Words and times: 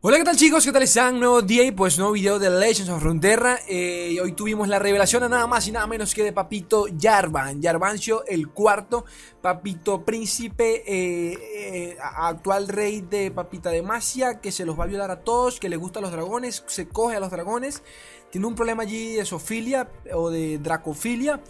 Hola, 0.00 0.18
¿qué 0.18 0.22
tal 0.22 0.36
chicos? 0.36 0.64
¿Qué 0.64 0.70
tal 0.70 0.84
están? 0.84 1.18
Nuevo 1.18 1.42
día 1.42 1.64
y 1.64 1.72
pues 1.72 1.98
nuevo 1.98 2.12
video 2.12 2.38
de 2.38 2.48
Legends 2.50 2.88
of 2.88 3.02
Runeterra 3.02 3.58
eh, 3.66 4.16
Hoy 4.22 4.30
tuvimos 4.30 4.68
la 4.68 4.78
revelación 4.78 5.24
a 5.24 5.28
nada 5.28 5.48
más 5.48 5.66
y 5.66 5.72
nada 5.72 5.88
menos 5.88 6.14
que 6.14 6.22
de 6.22 6.32
Papito 6.32 6.86
Jarvan 7.00 7.60
Jarvancio, 7.60 8.24
el 8.26 8.48
cuarto 8.48 9.04
Papito 9.42 10.04
Príncipe 10.04 10.84
eh, 10.86 11.36
eh, 11.52 11.96
Actual 12.00 12.68
rey 12.68 13.00
de 13.00 13.32
Papita 13.32 13.70
Demacia 13.70 14.40
Que 14.40 14.52
se 14.52 14.64
los 14.64 14.78
va 14.78 14.84
a 14.84 14.86
ayudar 14.86 15.10
a 15.10 15.24
todos, 15.24 15.58
que 15.58 15.68
le 15.68 15.74
gustan 15.74 16.04
los 16.04 16.12
dragones 16.12 16.62
Se 16.68 16.86
coge 16.86 17.16
a 17.16 17.20
los 17.20 17.32
dragones 17.32 17.82
Tiene 18.30 18.46
un 18.46 18.54
problema 18.54 18.84
allí 18.84 19.14
de 19.14 19.24
sofilia 19.24 19.90
o 20.14 20.30
de 20.30 20.58
dracofilia 20.58 21.40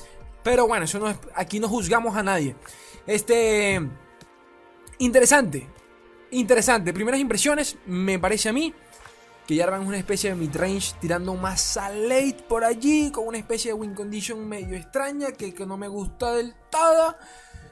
Pero 0.43 0.67
bueno, 0.67 0.87
eso 0.87 0.99
no 0.99 1.11
es, 1.11 1.19
aquí 1.35 1.61
no 1.61 1.69
juzgamos 1.69 2.17
a 2.17 2.23
nadie 2.23 2.57
Este... 3.07 3.87
Interesante, 5.01 5.69
Interesante, 6.31 6.93
primeras 6.93 7.21
impresiones, 7.21 7.77
me 7.87 8.19
parece 8.19 8.51
a 8.51 8.53
mí 8.53 8.75
que 9.47 9.57
Jarvan 9.57 9.81
es 9.81 9.89
una 9.89 9.97
especie 9.97 10.29
de 10.29 10.37
midrange 10.37 10.95
tirando 11.01 11.35
más 11.35 11.79
a 11.79 11.89
late 11.89 12.45
por 12.47 12.65
allí, 12.65 13.11
con 13.11 13.27
una 13.27 13.39
especie 13.39 13.71
de 13.71 13.75
win 13.75 13.95
condition 13.95 14.47
medio 14.47 14.77
extraña 14.77 15.33
que, 15.33 15.55
no 15.67 15.79
me 15.79 15.89
gusta 15.89 16.35
del 16.35 16.55
todo. 16.71 17.17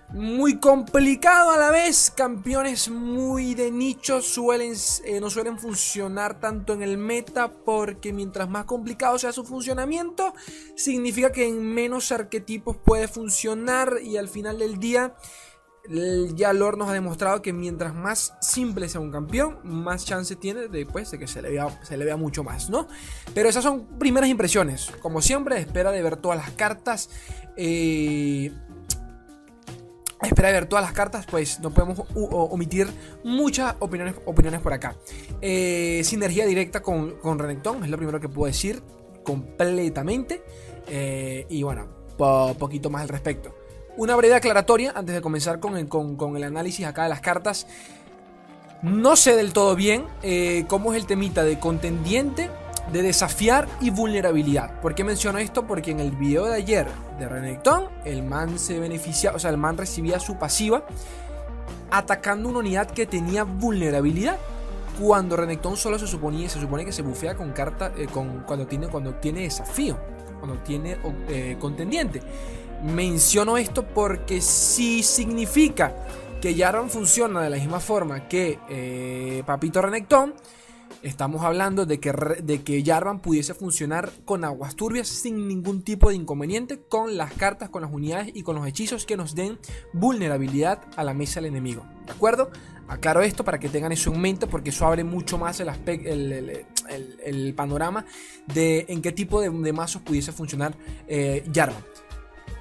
Muy 0.09 0.59
complicado 0.59 1.51
a 1.51 1.59
la 1.59 1.71
vez, 1.71 2.11
campeones 2.17 2.89
muy 2.89 3.55
de 3.55 3.71
nicho 3.71 4.23
suelen, 4.23 4.73
eh, 5.05 5.21
no 5.21 5.29
suelen 5.29 5.59
funcionar 5.59 6.41
tanto 6.41 6.73
en 6.73 6.83
el 6.83 6.97
meta 6.97 7.53
porque 7.53 8.13
mientras 8.13 8.49
más 8.49 8.65
complicado 8.65 9.19
sea 9.19 9.33
su 9.33 9.45
funcionamiento, 9.45 10.33
significa 10.77 11.31
que 11.31 11.47
en 11.47 11.61
menos 11.61 12.11
arquetipos 12.11 12.77
puede 12.79 13.07
funcionar 13.07 13.99
y 14.03 14.17
al 14.17 14.29
final 14.29 14.61
del 14.61 14.79
día 14.79 15.15
ya 16.35 16.53
Lord 16.53 16.79
nos 16.79 16.89
ha 16.89 16.93
demostrado 16.93 17.43
que 17.43 17.53
mientras 17.53 17.95
más 17.95 18.35
simple 18.41 18.89
sea 18.89 19.01
un 19.01 19.11
campeón, 19.11 19.59
más 19.65 20.05
chance 20.05 20.37
tiene 20.37 20.69
de, 20.69 20.87
pues, 20.87 21.11
de 21.11 21.19
que 21.19 21.27
se 21.27 21.43
le, 21.43 21.51
vea, 21.51 22.17
mucho 22.17 22.45
más, 22.45 22.71
¿no? 22.71 22.89
Pero 23.35 23.49
esas 23.49 23.63
son 23.63 23.87
primeras 23.99 24.29
impresiones. 24.29 24.91
Como 25.01 25.23
siempre, 25.23 25.59
espera 25.59 25.93
de 25.93 26.03
ver 26.03 26.17
todas 26.17 26.39
las 26.39 26.51
cartas. 26.53 27.11
Eh, 27.57 28.53
espera 30.23 30.49
de 30.49 30.55
ver 30.55 30.67
todas 30.67 30.85
las 30.85 30.93
cartas, 30.93 31.27
pues 31.27 31.61
no 31.61 31.73
podemos 31.73 32.03
omitir 32.15 32.89
muchas 33.23 33.75
opiniones, 33.81 34.15
opiniones 34.25 34.61
por 34.61 34.73
acá. 34.73 34.97
Eh, 35.41 36.03
sinergia 36.05 36.47
directa 36.47 36.83
con, 36.83 37.13
con 37.19 37.39
Renekton, 37.39 37.85
es 37.85 37.91
lo 37.91 37.97
primero 37.97 38.21
que 38.21 38.29
puedo 38.29 38.47
decir 38.47 38.83
completamente. 39.25 40.43
Eh, 40.89 41.47
y 41.51 41.63
bueno, 41.63 41.89
poquito 42.17 42.91
más 42.91 43.03
al 43.03 43.09
respecto. 43.09 43.55
Una 43.97 44.15
breve 44.15 44.35
aclaratoria 44.35 44.93
antes 44.95 45.15
de 45.15 45.23
comenzar 45.23 45.59
con 45.59 45.77
el, 46.37 46.45
análisis 46.45 46.85
acá 46.85 47.05
de 47.05 47.09
las 47.09 47.23
cartas. 47.23 47.67
No 48.83 49.17
sé 49.17 49.37
del 49.37 49.55
todo 49.55 49.75
bien 49.75 50.05
eh, 50.23 50.67
cómo 50.69 50.93
es 50.93 51.01
el 51.01 51.07
temita 51.07 51.45
de 51.45 51.59
contendiente, 51.59 52.51
de 52.93 53.03
desafiar 53.03 53.67
y 53.81 53.89
vulnerabilidad. 53.89 54.81
¿Por 54.83 54.95
qué 54.95 55.03
menciono 55.03 55.39
esto? 55.39 55.67
Porque 55.67 55.93
en 55.93 56.01
el 56.01 56.11
video 56.11 56.45
de 56.45 56.57
ayer 56.57 56.87
de 57.19 57.27
Renekton, 57.27 57.89
el 58.05 58.23
man 58.23 58.59
se 58.59 58.79
beneficia, 58.79 59.33
o 59.33 59.39
sea, 59.39 59.49
el 59.49 59.57
man 59.57 59.79
recibía 59.79 60.21
su 60.21 60.37
pasiva 60.37 60.85
atacando 61.91 62.51
una 62.51 62.59
unidad 62.59 62.91
que 62.91 63.07
tenía 63.07 63.45
vulnerabilidad. 63.45 64.37
Cuando 65.01 65.37
Renekton 65.37 65.77
solo 65.79 65.99
se 65.99 66.07
suponía, 66.07 66.51
se 66.51 66.61
supone 66.61 66.85
que 66.85 66.93
se 66.93 67.01
bufea 67.01 67.35
con 67.35 67.53
carta, 67.53 67.93
eh, 67.97 68.09
con, 68.13 68.45
cuando, 68.47 68.67
tiene, 68.67 68.89
cuando 68.89 69.15
tiene 69.15 69.43
desafío, 69.43 69.97
cuando 70.39 70.59
tiene 70.59 70.99
eh, 71.29 71.57
contendiente. 71.59 72.21
Menciono 72.85 73.57
esto 73.57 73.87
porque 73.87 74.41
si 74.41 75.03
significa 75.03 75.95
que 76.41 76.55
Jarvan 76.55 76.91
funciona 76.91 77.43
de 77.43 77.51
la 77.51 77.57
misma 77.57 77.81
forma 77.81 78.29
que 78.29 78.59
eh, 78.69 79.43
Papito 79.47 79.81
Renekton, 79.81 80.35
estamos 81.03 81.43
hablando 81.43 81.87
de 81.87 81.99
que, 81.99 82.13
de 82.43 82.63
que 82.63 82.85
Jarvan 82.85 83.21
pudiese 83.21 83.55
funcionar 83.55 84.13
con 84.25 84.45
aguas 84.45 84.77
turbias 84.77 85.09
sin 85.09 85.49
ningún 85.49 85.83
tipo 85.83 86.11
de 86.11 86.17
inconveniente 86.17 86.81
con 86.81 87.17
las 87.17 87.33
cartas, 87.33 87.71
con 87.71 87.83
las 87.83 87.93
unidades 87.93 88.31
y 88.35 88.43
con 88.43 88.57
los 88.57 88.67
hechizos 88.67 89.07
que 89.07 89.17
nos 89.17 89.35
den 89.35 89.59
vulnerabilidad 89.93 90.83
a 90.97 91.05
la 91.05 91.15
mesa 91.15 91.41
del 91.41 91.47
enemigo. 91.47 91.85
¿De 92.05 92.13
acuerdo? 92.13 92.51
Aclaro 92.89 93.23
esto 93.23 93.45
para 93.45 93.59
que 93.59 93.69
tengan 93.69 93.93
eso 93.93 94.13
en 94.13 94.21
mente 94.21 94.47
porque 94.47 94.71
eso 94.71 94.87
abre 94.87 95.03
mucho 95.03 95.39
más 95.39 95.59
el, 95.59 96.67
el, 96.89 97.55
panorama 97.55 98.05
de 98.47 98.87
en 98.89 99.03
qué 99.03 99.11
tipo 99.11 99.41
de, 99.41 99.73
mazos 99.73 100.03
pudiese 100.03 100.31
funcionar 100.31 100.77
eh, 101.09 101.45
Jarvan. 101.53 101.83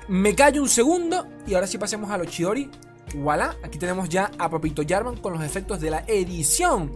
Me 0.07 0.35
callo 0.35 0.61
un 0.61 0.69
segundo 0.69 1.27
y 1.47 1.55
ahora 1.55 1.65
sí 1.65 1.77
pasemos 1.77 2.11
a 2.11 2.17
los 2.17 2.27
Chidori. 2.27 2.69
Voilà, 3.15 3.55
aquí 3.63 3.79
tenemos 3.79 4.07
ya 4.09 4.31
a 4.37 4.49
Papito 4.49 4.83
Jarvan 4.87 5.17
con 5.17 5.33
los 5.33 5.43
efectos 5.43 5.79
de 5.79 5.89
la 5.89 6.03
edición. 6.07 6.91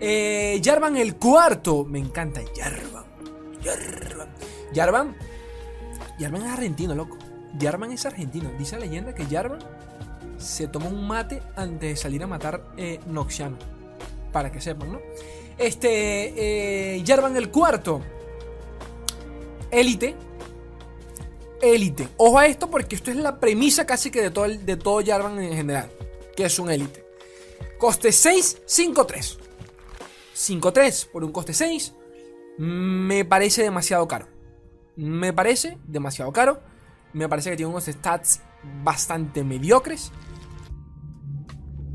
Eh, 0.00 0.60
Jarvan 0.64 0.96
el 0.96 1.16
cuarto. 1.16 1.84
Me 1.84 2.00
encanta 2.00 2.40
Jarvan. 2.56 3.04
Jarvan. 3.62 4.28
Jarvan. 4.74 5.16
Es 6.18 6.52
argentino, 6.52 6.94
loco. 6.94 7.16
Jarvan 7.60 7.92
es 7.92 8.06
argentino. 8.06 8.50
Dice 8.58 8.76
la 8.76 8.86
leyenda 8.86 9.14
que 9.14 9.24
Jarvan 9.26 9.60
se 10.38 10.66
tomó 10.66 10.88
un 10.88 11.06
mate 11.06 11.42
antes 11.54 11.90
de 11.90 11.96
salir 11.96 12.22
a 12.24 12.26
matar 12.26 12.64
eh, 12.76 12.98
Noxiano. 13.06 13.56
Para 14.32 14.50
que 14.50 14.60
sepan, 14.60 14.92
¿no? 14.92 15.00
Este. 15.58 16.96
Eh, 16.96 17.04
Jarvan 17.06 17.36
el 17.36 17.50
cuarto. 17.50 18.00
Élite 19.70 20.16
élite. 21.60 22.08
Ojo 22.16 22.38
a 22.38 22.46
esto 22.46 22.70
porque 22.70 22.96
esto 22.96 23.10
es 23.10 23.16
la 23.16 23.40
premisa 23.40 23.86
casi 23.86 24.10
que 24.10 24.22
de 24.22 24.30
todo, 24.30 24.48
de 24.48 24.76
todo 24.76 25.04
Jarvan 25.04 25.38
en 25.40 25.54
general, 25.54 25.90
que 26.36 26.44
es 26.44 26.58
un 26.58 26.70
élite. 26.70 27.04
Coste 27.78 28.12
6, 28.12 28.62
5-3. 28.66 29.38
5-3 30.34 31.06
por 31.10 31.24
un 31.24 31.32
coste 31.32 31.52
6 31.52 31.94
me 32.58 33.24
parece 33.24 33.62
demasiado 33.62 34.06
caro. 34.08 34.26
Me 34.96 35.32
parece 35.32 35.78
demasiado 35.86 36.32
caro. 36.32 36.60
Me 37.12 37.28
parece 37.28 37.50
que 37.50 37.56
tiene 37.56 37.70
unos 37.70 37.84
stats 37.84 38.40
bastante 38.82 39.44
mediocres. 39.44 40.10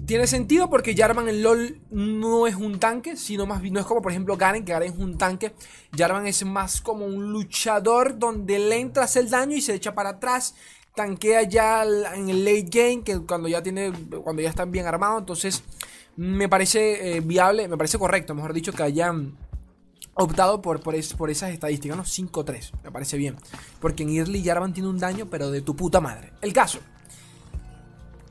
Tiene 0.06 0.28
sentido 0.28 0.69
porque 0.69 0.96
Jarvan 0.96 1.30
en 1.30 1.44
LOL 1.44 1.80
no 1.90 2.46
es 2.47 2.56
un 2.56 2.80
tanque, 2.80 3.16
sino 3.16 3.46
más 3.46 3.64
no 3.64 3.80
es 3.80 3.86
como 3.86 4.02
por 4.02 4.12
ejemplo 4.12 4.36
Garen, 4.36 4.66
que 4.66 4.74
Garen 4.74 4.94
es 4.94 5.00
un 5.00 5.18
tanque. 5.18 5.53
Jarvan 5.97 6.28
es 6.28 6.44
más 6.46 6.81
como 6.81 7.06
un 7.06 7.31
luchador 7.31 8.19
donde 8.19 8.59
le 8.59 8.80
entra 8.80 9.08
el 9.16 9.30
daño 9.30 9.56
y 9.56 9.62
se 9.62 9.74
echa 9.74 9.96
para 9.96 10.09
atrás. 10.09 10.56
Tanquea 10.96 11.44
ya 11.44 11.84
en 11.84 12.30
el 12.30 12.44
late 12.46 12.68
game, 12.69 13.03
que 13.03 13.19
cuando 13.19 13.47
ya 13.47 13.63
tiene. 13.63 13.92
Cuando 14.24 14.42
ya 14.42 14.50
están 14.50 14.72
bien 14.72 14.86
armados. 14.86 15.19
Entonces. 15.22 15.63
Me 16.16 16.47
parece 16.47 17.18
eh, 17.18 17.22
viable, 17.22 17.68
me 17.68 17.75
parece 17.75 17.97
correcto, 17.97 18.36
mejor 18.36 18.53
dicho, 18.53 18.72
que 18.72 18.84
hayan 18.84 19.36
optado 20.13 20.62
por, 20.62 20.80
por, 20.81 20.96
por 21.18 21.30
esas 21.31 21.52
estadísticas, 21.52 21.97
¿no? 21.97 22.03
5-3, 22.03 22.72
me 22.84 22.92
parece 22.92 23.18
bien. 23.18 23.36
Porque 23.80 24.03
en 24.03 24.09
Early 24.09 24.44
Jarvan 24.44 24.74
tiene 24.74 24.90
un 24.90 25.00
daño, 25.00 25.28
pero 25.30 25.50
de 25.50 25.62
tu 25.62 25.75
puta 25.75 26.02
madre. 26.02 26.31
El 26.42 26.53
caso. 26.53 26.80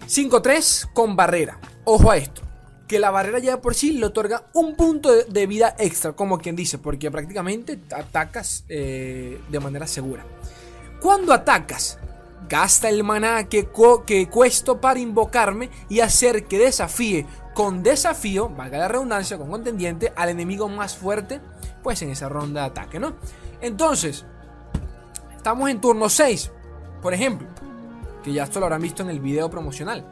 5-3 0.08 0.92
con 0.92 1.16
barrera. 1.16 1.58
Ojo 1.84 2.10
a 2.10 2.16
esto. 2.16 2.42
Que 2.86 2.98
la 2.98 3.10
barrera 3.10 3.38
ya 3.38 3.60
por 3.60 3.74
sí 3.74 3.92
le 3.92 4.06
otorga 4.06 4.44
un 4.52 4.76
punto 4.76 5.10
de, 5.10 5.46
vida 5.46 5.74
extra, 5.78 6.12
como 6.12 6.38
quien 6.38 6.56
dice, 6.56 6.78
porque 6.78 7.10
prácticamente 7.10 7.78
atacas 7.94 8.64
eh, 8.68 9.40
de 9.48 9.60
manera 9.60 9.86
segura. 9.86 10.24
Cuando 11.00 11.32
atacas, 11.32 11.98
gasta 12.48 12.90
el 12.90 13.02
maná 13.02 13.48
que, 13.48 13.68
que 14.06 14.28
cuesto 14.28 14.80
para 14.80 15.00
invocarme 15.00 15.70
y 15.88 16.00
hacer 16.00 16.44
que 16.44 16.58
desafíe 16.58 17.26
con 17.54 17.82
desafío, 17.82 18.50
valga 18.50 18.78
la 18.78 18.88
redundancia, 18.88 19.38
con 19.38 19.50
contendiente, 19.50 20.12
al 20.14 20.28
enemigo 20.28 20.69
más 20.69 20.96
fuerte, 20.96 21.40
pues 21.82 22.02
en 22.02 22.10
esa 22.10 22.28
ronda 22.28 22.62
de 22.62 22.66
ataque, 22.69 23.00
¿no? 23.00 23.14
Entonces, 23.60 24.26
estamos 25.34 25.70
en 25.70 25.80
turno 25.80 26.08
6, 26.08 26.50
por 27.00 27.14
ejemplo 27.14 27.48
que 28.22 28.33
ya 28.33 28.44
esto 28.44 28.60
lo 28.60 28.66
habrán 28.66 28.83
visto 28.83 29.03
en 29.03 29.10
el 29.10 29.21
video 29.21 29.50
promocional. 29.50 30.05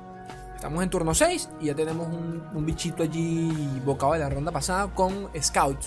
Estamos 0.54 0.82
en 0.82 0.90
turno 0.90 1.14
6 1.14 1.48
y 1.60 1.66
ya 1.66 1.74
tenemos 1.74 2.08
un, 2.08 2.66
bichito 2.66 3.02
allí 3.02 3.80
bocado 3.84 4.12
de 4.12 4.18
la 4.18 4.28
ronda 4.28 4.52
pasada 4.52 4.88
con 4.88 5.30
Scout. 5.40 5.78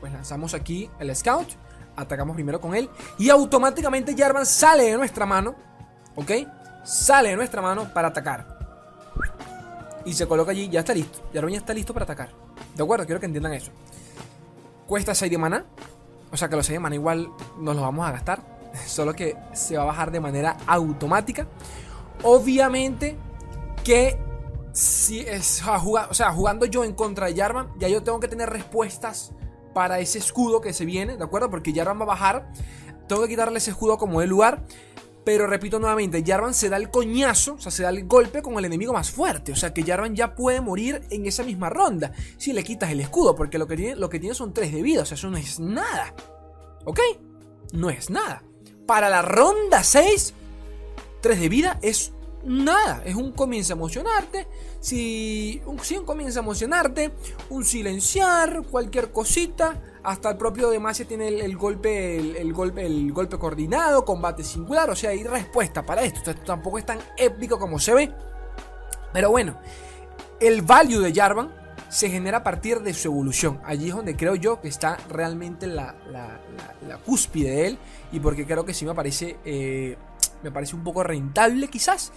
Pues 0.00 0.12
lanzamos 0.12 0.54
aquí 0.54 0.90
el 0.98 1.14
Scout, 1.14 1.48
atacamos 1.94 2.34
primero 2.34 2.60
con 2.60 2.74
él 2.74 2.90
y 3.18 3.30
automáticamente 3.30 4.16
Jarvan 4.16 4.44
sale 4.44 4.84
de 4.84 4.96
nuestra 4.96 5.24
mano, 5.24 5.54
¿ok? 6.16 6.32
Sale 6.82 7.30
de 7.30 7.36
nuestra 7.36 7.62
mano 7.62 7.92
para 7.94 8.08
atacar. 8.08 8.58
Y 10.04 10.14
se 10.14 10.26
coloca 10.26 10.50
allí, 10.50 10.68
ya 10.68 10.80
está 10.80 10.94
listo. 10.94 11.20
Jarvan 11.32 11.52
ya 11.52 11.58
está 11.58 11.74
listo 11.74 11.92
para 11.92 12.04
atacar. 12.04 12.30
¿De 12.74 12.82
acuerdo? 12.82 13.04
Quiero 13.04 13.20
que 13.20 13.26
entiendan 13.26 13.52
eso. 13.52 13.70
Cuesta 14.86 15.14
6 15.14 15.30
de 15.30 15.38
mana. 15.38 15.64
O 16.32 16.36
sea 16.36 16.48
que 16.48 16.56
los 16.56 16.66
6 16.66 16.76
de 16.76 16.80
mana 16.80 16.94
igual 16.94 17.30
nos 17.58 17.76
los 17.76 17.84
vamos 17.84 18.08
a 18.08 18.12
gastar 18.12 18.59
solo 18.86 19.14
que 19.14 19.36
se 19.52 19.76
va 19.76 19.82
a 19.82 19.86
bajar 19.86 20.10
de 20.10 20.20
manera 20.20 20.56
automática. 20.66 21.46
Obviamente 22.22 23.16
que 23.84 24.18
si 24.72 25.20
es 25.20 25.62
o 25.66 26.14
sea, 26.14 26.32
jugando 26.32 26.66
yo 26.66 26.84
en 26.84 26.92
contra 26.92 27.26
de 27.26 27.34
Jarvan, 27.34 27.72
ya 27.78 27.88
yo 27.88 28.02
tengo 28.02 28.20
que 28.20 28.28
tener 28.28 28.50
respuestas 28.50 29.32
para 29.74 30.00
ese 30.00 30.18
escudo 30.18 30.60
que 30.60 30.72
se 30.72 30.84
viene, 30.84 31.16
¿de 31.16 31.24
acuerdo? 31.24 31.50
Porque 31.50 31.72
Jarvan 31.72 31.98
va 31.98 32.04
a 32.04 32.08
bajar, 32.08 32.52
tengo 33.08 33.22
que 33.22 33.28
quitarle 33.28 33.58
ese 33.58 33.70
escudo 33.70 33.98
como 33.98 34.20
de 34.20 34.26
lugar. 34.26 34.64
Pero 35.22 35.46
repito 35.46 35.78
nuevamente, 35.78 36.24
Jarvan 36.26 36.54
se 36.54 36.70
da 36.70 36.78
el 36.78 36.90
coñazo, 36.90 37.54
o 37.54 37.58
sea, 37.58 37.70
se 37.70 37.82
da 37.82 37.90
el 37.90 38.06
golpe 38.06 38.40
con 38.40 38.58
el 38.58 38.64
enemigo 38.64 38.94
más 38.94 39.10
fuerte. 39.10 39.52
O 39.52 39.56
sea, 39.56 39.74
que 39.74 39.82
Jarvan 39.82 40.16
ya 40.16 40.34
puede 40.34 40.62
morir 40.62 41.02
en 41.10 41.26
esa 41.26 41.42
misma 41.42 41.68
ronda 41.68 42.12
si 42.38 42.54
le 42.54 42.64
quitas 42.64 42.90
el 42.90 43.00
escudo, 43.00 43.34
porque 43.36 43.58
lo 43.58 43.66
que 43.66 43.76
tiene, 43.76 43.96
lo 43.96 44.08
que 44.08 44.18
tiene 44.18 44.34
son 44.34 44.54
3 44.54 44.72
de 44.72 44.82
vida, 44.82 45.02
o 45.02 45.04
sea, 45.04 45.16
eso 45.16 45.30
no 45.30 45.36
es 45.36 45.60
nada. 45.60 46.14
¿Ok? 46.86 47.00
No 47.72 47.90
es 47.90 48.08
nada. 48.08 48.42
Para 48.90 49.08
la 49.08 49.22
ronda 49.22 49.84
6, 49.84 50.34
3 51.20 51.40
de 51.40 51.48
vida 51.48 51.78
es 51.80 52.10
nada. 52.44 53.00
Es 53.04 53.14
un 53.14 53.30
comienzo 53.30 53.72
a 53.72 53.76
emocionarte. 53.76 54.48
Si 54.80 55.62
un, 55.64 55.78
si 55.78 55.94
comienza 55.98 56.40
a 56.40 56.42
emocionarte, 56.42 57.12
un 57.50 57.64
silenciar, 57.64 58.64
cualquier 58.68 59.12
cosita. 59.12 59.80
Hasta 60.02 60.30
el 60.30 60.36
propio 60.36 60.70
Demacia 60.70 61.06
tiene 61.06 61.28
el, 61.28 61.56
golpe, 61.56 62.16
el, 62.16 62.52
golpe, 62.52 62.84
el 62.84 63.12
golpe 63.12 63.38
coordinado, 63.38 64.04
combate 64.04 64.42
singular. 64.42 64.90
O 64.90 64.96
sea, 64.96 65.10
hay 65.10 65.22
respuesta 65.22 65.86
para 65.86 66.02
esto. 66.02 66.28
Esto 66.28 66.42
tampoco 66.44 66.78
es 66.78 66.84
tan 66.84 66.98
épico 67.16 67.60
como 67.60 67.78
se 67.78 67.94
ve. 67.94 68.12
Pero 69.12 69.30
bueno, 69.30 69.56
el 70.40 70.62
value 70.62 70.98
de 70.98 71.14
Jarvan 71.14 71.59
se 71.90 72.08
genera 72.08 72.38
a 72.38 72.42
partir 72.44 72.80
de 72.80 72.94
su 72.94 73.08
evolución. 73.08 73.60
Allí 73.64 73.88
es 73.88 73.94
donde 73.94 74.16
creo 74.16 74.36
yo 74.36 74.60
que 74.60 74.68
está 74.68 74.96
realmente 75.08 75.66
la, 75.66 75.94
la, 76.08 76.98
cúspide 77.04 77.50
de 77.50 77.66
él. 77.66 77.78
Y 78.12 78.20
porque 78.20 78.46
creo 78.46 78.64
que 78.64 78.72
sí 78.72 78.86
me 78.86 78.94
parece, 78.94 79.36
eh, 79.44 79.96
me 80.42 80.52
parece 80.52 80.76
un 80.76 80.84
poco 80.84 81.02
rentable 81.02 81.68
quizás 81.68 82.12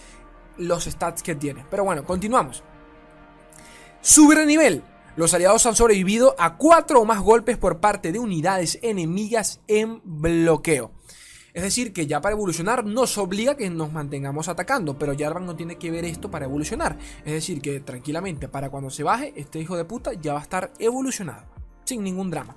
los 0.56 0.84
stats 0.84 1.22
que 1.22 1.34
tiene. 1.34 1.66
Pero 1.70 1.84
bueno, 1.84 2.04
continuamos. 2.04 2.62
Subir 4.00 4.38
de 4.38 4.46
nivel. 4.46 4.82
Los 5.16 5.34
aliados 5.34 5.66
han 5.66 5.76
sobrevivido 5.76 6.34
a 6.38 6.56
4 6.56 7.00
o 7.00 7.04
más 7.04 7.20
golpes 7.20 7.56
por 7.56 7.78
parte 7.78 8.12
de 8.12 8.18
unidades 8.18 8.78
enemigas 8.82 9.60
en 9.66 10.00
bloqueo. 10.04 10.92
Es 11.54 11.62
decir, 11.62 11.92
que 11.92 12.06
ya 12.06 12.20
para 12.20 12.34
evolucionar 12.34 12.84
nos 12.84 13.16
obliga 13.16 13.56
que 13.56 13.70
nos 13.70 13.92
mantengamos 13.92 14.48
atacando, 14.48 14.98
pero 14.98 15.16
Jarvan 15.16 15.46
no 15.46 15.56
tiene 15.56 15.78
que 15.78 15.90
ver 15.90 16.04
esto 16.04 16.30
para 16.30 16.44
evolucionar. 16.44 16.98
Es 17.24 17.32
decir, 17.32 17.62
que 17.62 17.80
tranquilamente 17.80 18.48
para 18.48 18.68
cuando 18.68 18.90
se 18.90 19.02
baje, 19.02 19.32
este 19.36 19.60
hijo 19.60 19.76
de 19.76 19.86
puta 19.86 20.12
ya 20.12 20.34
va 20.34 20.40
a 20.40 20.42
estar 20.42 20.72
evolucionado. 20.78 21.44
Sin 21.84 22.02
ningún 22.02 22.30
drama. 22.30 22.56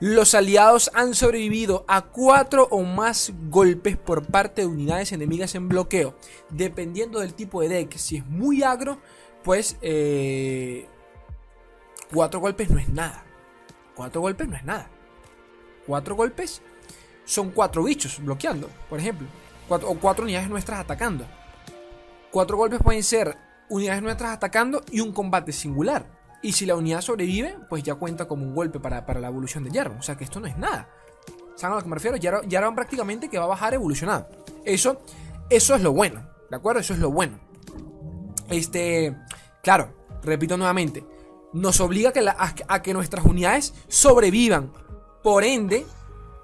Los 0.00 0.34
aliados 0.34 0.90
han 0.94 1.14
sobrevivido 1.14 1.84
a 1.88 2.02
4 2.02 2.68
o 2.70 2.82
más 2.82 3.32
golpes 3.50 3.96
por 3.96 4.26
parte 4.26 4.62
de 4.62 4.66
unidades 4.66 5.12
enemigas 5.12 5.54
en 5.54 5.68
bloqueo. 5.68 6.14
Dependiendo 6.50 7.20
del 7.20 7.34
tipo 7.34 7.62
de 7.62 7.68
deck, 7.68 7.96
si 7.96 8.18
es 8.18 8.26
muy 8.26 8.62
agro, 8.62 9.00
pues 9.42 9.76
eh, 9.80 10.86
Cuatro 12.12 12.40
golpes 12.40 12.70
no 12.70 12.78
es 12.78 12.88
nada. 12.88 13.24
Cuatro 13.94 14.20
golpes 14.20 14.48
no 14.48 14.56
es 14.56 14.64
nada. 14.64 14.88
Cuatro 15.86 16.14
golpes 16.14 16.62
son 17.26 17.50
cuatro 17.50 17.82
bichos 17.82 18.18
bloqueando, 18.24 18.70
por 18.88 18.98
ejemplo. 18.98 19.26
o 19.68 19.94
cuatro 19.98 20.24
unidades 20.24 20.48
nuestras 20.48 20.80
atacando. 20.80 21.26
Cuatro 22.30 22.56
golpes 22.56 22.80
pueden 22.82 23.02
ser 23.02 23.36
unidades 23.68 24.02
nuestras 24.02 24.32
atacando 24.32 24.82
y 24.90 25.00
un 25.00 25.12
combate 25.12 25.52
singular. 25.52 26.06
Y 26.42 26.52
si 26.52 26.64
la 26.64 26.76
unidad 26.76 27.02
sobrevive, 27.02 27.58
pues 27.68 27.82
ya 27.82 27.96
cuenta 27.96 28.26
como 28.26 28.44
un 28.44 28.54
golpe 28.54 28.80
para, 28.80 29.04
la 29.20 29.28
evolución 29.28 29.64
de 29.64 29.70
Jarvan. 29.70 29.98
O 29.98 30.02
sea 30.02 30.16
que 30.16 30.24
esto 30.24 30.40
no 30.40 30.46
es 30.46 30.56
nada. 30.56 30.88
¿Saben 31.56 31.74
a 31.74 31.76
lo 31.76 31.82
que 31.82 31.88
me 31.88 31.96
refiero? 31.96 32.16
Jarvan 32.48 32.74
prácticamente 32.74 33.28
que 33.28 33.38
va 33.38 33.44
a 33.44 33.48
bajar 33.48 33.74
evolucionado. 33.74 34.28
Eso, 34.64 35.02
eso 35.50 35.74
es 35.74 35.82
lo 35.82 35.92
bueno. 35.92 36.26
¿De 36.48 36.56
acuerdo? 36.56 36.80
Eso 36.80 36.94
es 36.94 37.00
lo 37.00 37.10
bueno. 37.10 37.38
Este, 38.48 39.16
claro, 39.62 39.92
repito 40.22 40.56
nuevamente 40.56 41.04
nos 41.56 41.80
obliga 41.80 42.12
a 42.68 42.82
que, 42.82 42.92
nuestras 42.92 43.24
unidades 43.24 43.72
sobrevivan. 43.88 44.72
Por 45.22 45.42
ende, 45.42 45.86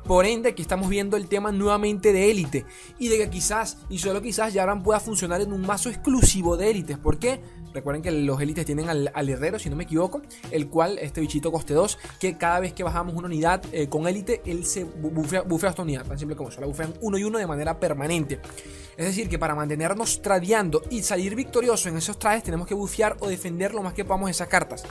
por 0.05 0.27
ende, 0.27 0.55
que 0.55 0.63
estamos 0.63 0.89
viendo 0.89 1.17
el 1.17 1.29
tema 1.29 1.53
nuevamente 1.53 2.13
de 2.13 2.31
élite. 2.31 2.67
Y 2.99 3.09
de 3.09 3.19
que 3.19 3.31
quizás, 3.31 3.79
y 3.89 3.99
solo 3.99 4.21
quizás, 4.21 4.53
Jarvan 4.53 4.83
pueda 4.83 5.01
funcionar 5.01 5.41
en 5.41 5.53
un 5.53 5.63
mazo 5.63 5.89
exclusivo 5.89 6.57
de 6.57 6.71
élites. 6.71 6.99
¿Por 6.99 7.19
qué? 7.19 7.41
Recuerden 7.73 8.03
que 8.03 8.11
los 8.11 8.41
élites 8.41 8.67
tienen 8.67 8.89
al, 8.89 9.29
herrero, 9.29 9.59
si 9.59 9.71
no 9.71 9.77
me 9.77 9.85
equivoco, 9.85 10.21
el 10.51 10.69
cual, 10.69 10.99
este 10.99 11.21
bichito 11.21 11.51
coste 11.51 11.73
2, 11.73 11.99
que 12.21 12.37
cada 12.37 12.61
vez 12.61 12.73
que 12.75 12.83
bajamos 12.83 13.15
una 13.15 13.27
unidad 13.27 13.63
eh, 13.73 13.89
con 13.89 14.07
élite, 14.07 14.43
él 14.45 14.67
se 14.67 14.85
bufea, 14.85 15.43
bufea, 15.43 15.71
esta 15.71 15.83
unidad, 15.83 16.05
tan 16.05 16.19
simple 16.19 16.37
como 16.37 16.51
eso, 16.51 16.61
la 16.61 16.67
bufean 16.67 16.93
uno 17.01 17.17
y 17.17 17.25
uno 17.25 17.39
de 17.39 17.47
manera 17.47 17.79
permanente. 17.81 18.41
Es 18.97 19.07
decir, 19.07 19.29
que 19.29 19.39
para 19.39 19.55
mantenernos 19.55 20.21
tradeando 20.21 20.83
y 20.91 21.03
salir 21.03 21.35
victorioso 21.35 21.89
en 21.89 21.97
esos 21.97 22.19
trades, 22.19 22.43
tenemos 22.43 22.67
que 22.67 22.75
bufear 22.75 23.17
o 23.21 23.29
defender 23.29 23.73
lo 23.73 23.83
más 23.83 23.95
que 23.95 24.05
podamos 24.05 24.31
esas 24.31 24.49
cartas. 24.49 24.85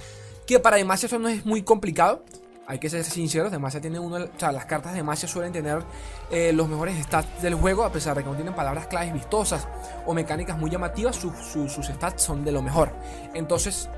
Que 0.48 0.60
para 0.60 0.78
Demacia 0.78 1.06
eso 1.06 1.20
no 1.20 1.30
es 1.30 1.46
muy 1.46 1.62
complicado, 1.62 2.24
hay 2.68 2.80
que 2.80 2.90
ser 2.90 3.04
sinceros, 3.04 3.52
Demacia 3.52 3.82
tiene 3.82 4.00
uno, 4.00 4.18
o 4.18 4.40
sea, 4.40 4.52
las 4.52 4.66
cartas 4.66 4.94
de 4.94 5.00
Demacia 5.00 5.28
suelen 5.28 5.52
tener 5.52 5.84
eh, 6.30 6.54
los 6.54 6.68
mejores 6.68 7.02
stats 7.04 7.42
del 7.42 7.56
juego, 7.56 7.84
a 7.84 7.92
pesar 7.92 8.16
de 8.16 8.24
que 8.24 8.30
no 8.30 8.36
tienen 8.36 8.54
palabras 8.54 8.88
claves 8.88 9.14
vistosas 9.14 9.68
o 10.06 10.14
mecánicas 10.14 10.58
muy 10.58 10.70
llamativas, 10.70 11.16
sus 11.16 11.86
stats 11.86 12.24
son 12.24 12.46
de 12.46 12.52
lo 12.52 12.62
mejor. 12.62 12.92
Entonces, 13.34 13.90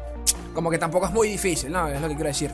como 0.54 0.69
que 0.71 0.77
tampoco 0.77 1.06
es 1.06 1.12
muy 1.12 1.27
difícil, 1.27 1.71
¿no? 1.71 1.88
Es 1.88 2.01
lo 2.01 2.07
que 2.07 2.15
quiero 2.15 2.30
decir. 2.30 2.51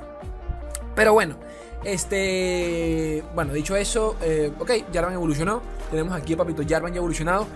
Pero 0.96 1.14
bueno, 1.14 1.36
este. 1.84 3.24
Bueno, 3.34 3.54
dicho 3.54 3.76
eso, 3.76 4.18
eh, 4.22 4.52
ok, 4.60 4.72
Jarvan 4.94 5.14
evolucionó. 5.14 5.62
Tenemos 5.90 6.14
aquí 6.14 6.34
a 6.34 6.38
Papito 6.38 6.64
Jarvan 6.68 6.94
ya 6.94 6.98
evolucionado. 6.98 7.48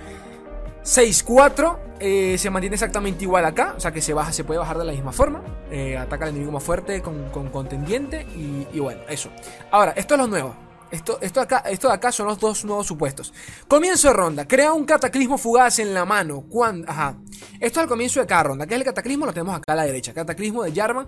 6-4 0.83 1.77
eh, 2.05 2.37
se 2.37 2.49
mantiene 2.49 2.73
exactamente 2.73 3.23
igual 3.23 3.45
acá, 3.45 3.75
o 3.77 3.79
sea 3.79 3.93
que 3.93 4.01
se 4.01 4.13
baja, 4.13 4.33
se 4.33 4.43
puede 4.43 4.59
bajar 4.59 4.77
de 4.77 4.83
la 4.83 4.91
misma 4.91 5.13
forma. 5.13 5.41
Eh, 5.71 5.97
ataca 5.97 6.25
al 6.25 6.31
enemigo 6.31 6.51
más 6.51 6.63
fuerte 6.63 7.01
con, 7.01 7.29
contendiente 7.29 8.27
y, 8.35 8.79
bueno, 8.79 9.01
eso. 9.07 9.29
Ahora, 9.71 9.93
esto 9.95 10.15
es 10.15 10.19
lo 10.19 10.27
nuevo. 10.27 10.53
Esto, 10.91 11.17
esto, 11.21 11.39
acá, 11.39 11.59
esto 11.59 11.87
de 11.87 11.93
acá 11.93 12.11
son 12.11 12.27
los 12.27 12.39
dos 12.39 12.65
nuevos 12.65 12.85
supuestos. 12.85 13.33
Comienzo 13.67 14.09
de 14.09 14.13
ronda. 14.13 14.47
Crea 14.47 14.73
un 14.73 14.85
cataclismo 14.85 15.37
fugaz 15.37 15.79
en 15.79 15.93
la 15.93 16.03
mano. 16.03 16.43
Cuando, 16.47 16.87
ajá. 16.91 17.15
Esto 17.59 17.79
es 17.79 17.83
el 17.83 17.89
comienzo 17.89 18.19
de 18.19 18.27
cada 18.27 18.43
ronda. 18.43 18.67
¿Qué 18.67 18.75
es 18.75 18.79
el 18.81 18.85
cataclismo? 18.85 19.25
Lo 19.25 19.33
tenemos 19.33 19.55
acá 19.55 19.73
a 19.73 19.75
la 19.75 19.85
derecha. 19.85 20.13
Cataclismo 20.13 20.61
de 20.63 20.73
Jarvan. 20.73 21.07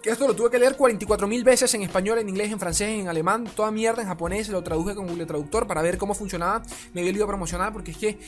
Que 0.00 0.10
esto 0.10 0.28
lo 0.28 0.36
tuve 0.36 0.50
que 0.50 0.58
leer 0.58 0.76
44.000 0.76 1.42
veces 1.42 1.74
en 1.74 1.82
español, 1.82 2.18
en 2.18 2.28
inglés, 2.28 2.52
en 2.52 2.60
francés, 2.60 2.90
en 2.90 3.08
alemán, 3.08 3.48
toda 3.56 3.70
mierda 3.70 4.02
en 4.02 4.08
japonés. 4.08 4.50
Lo 4.50 4.62
traduje 4.62 4.94
con 4.94 5.06
Google 5.08 5.24
Traductor 5.24 5.66
para 5.66 5.80
ver 5.80 5.96
cómo 5.96 6.14
funcionaba. 6.14 6.62
Me 6.92 7.00
dio 7.00 7.08
el 7.08 7.14
video 7.14 7.26
promocional 7.26 7.72
porque 7.72 7.92
es 7.92 7.96
que 7.96 8.18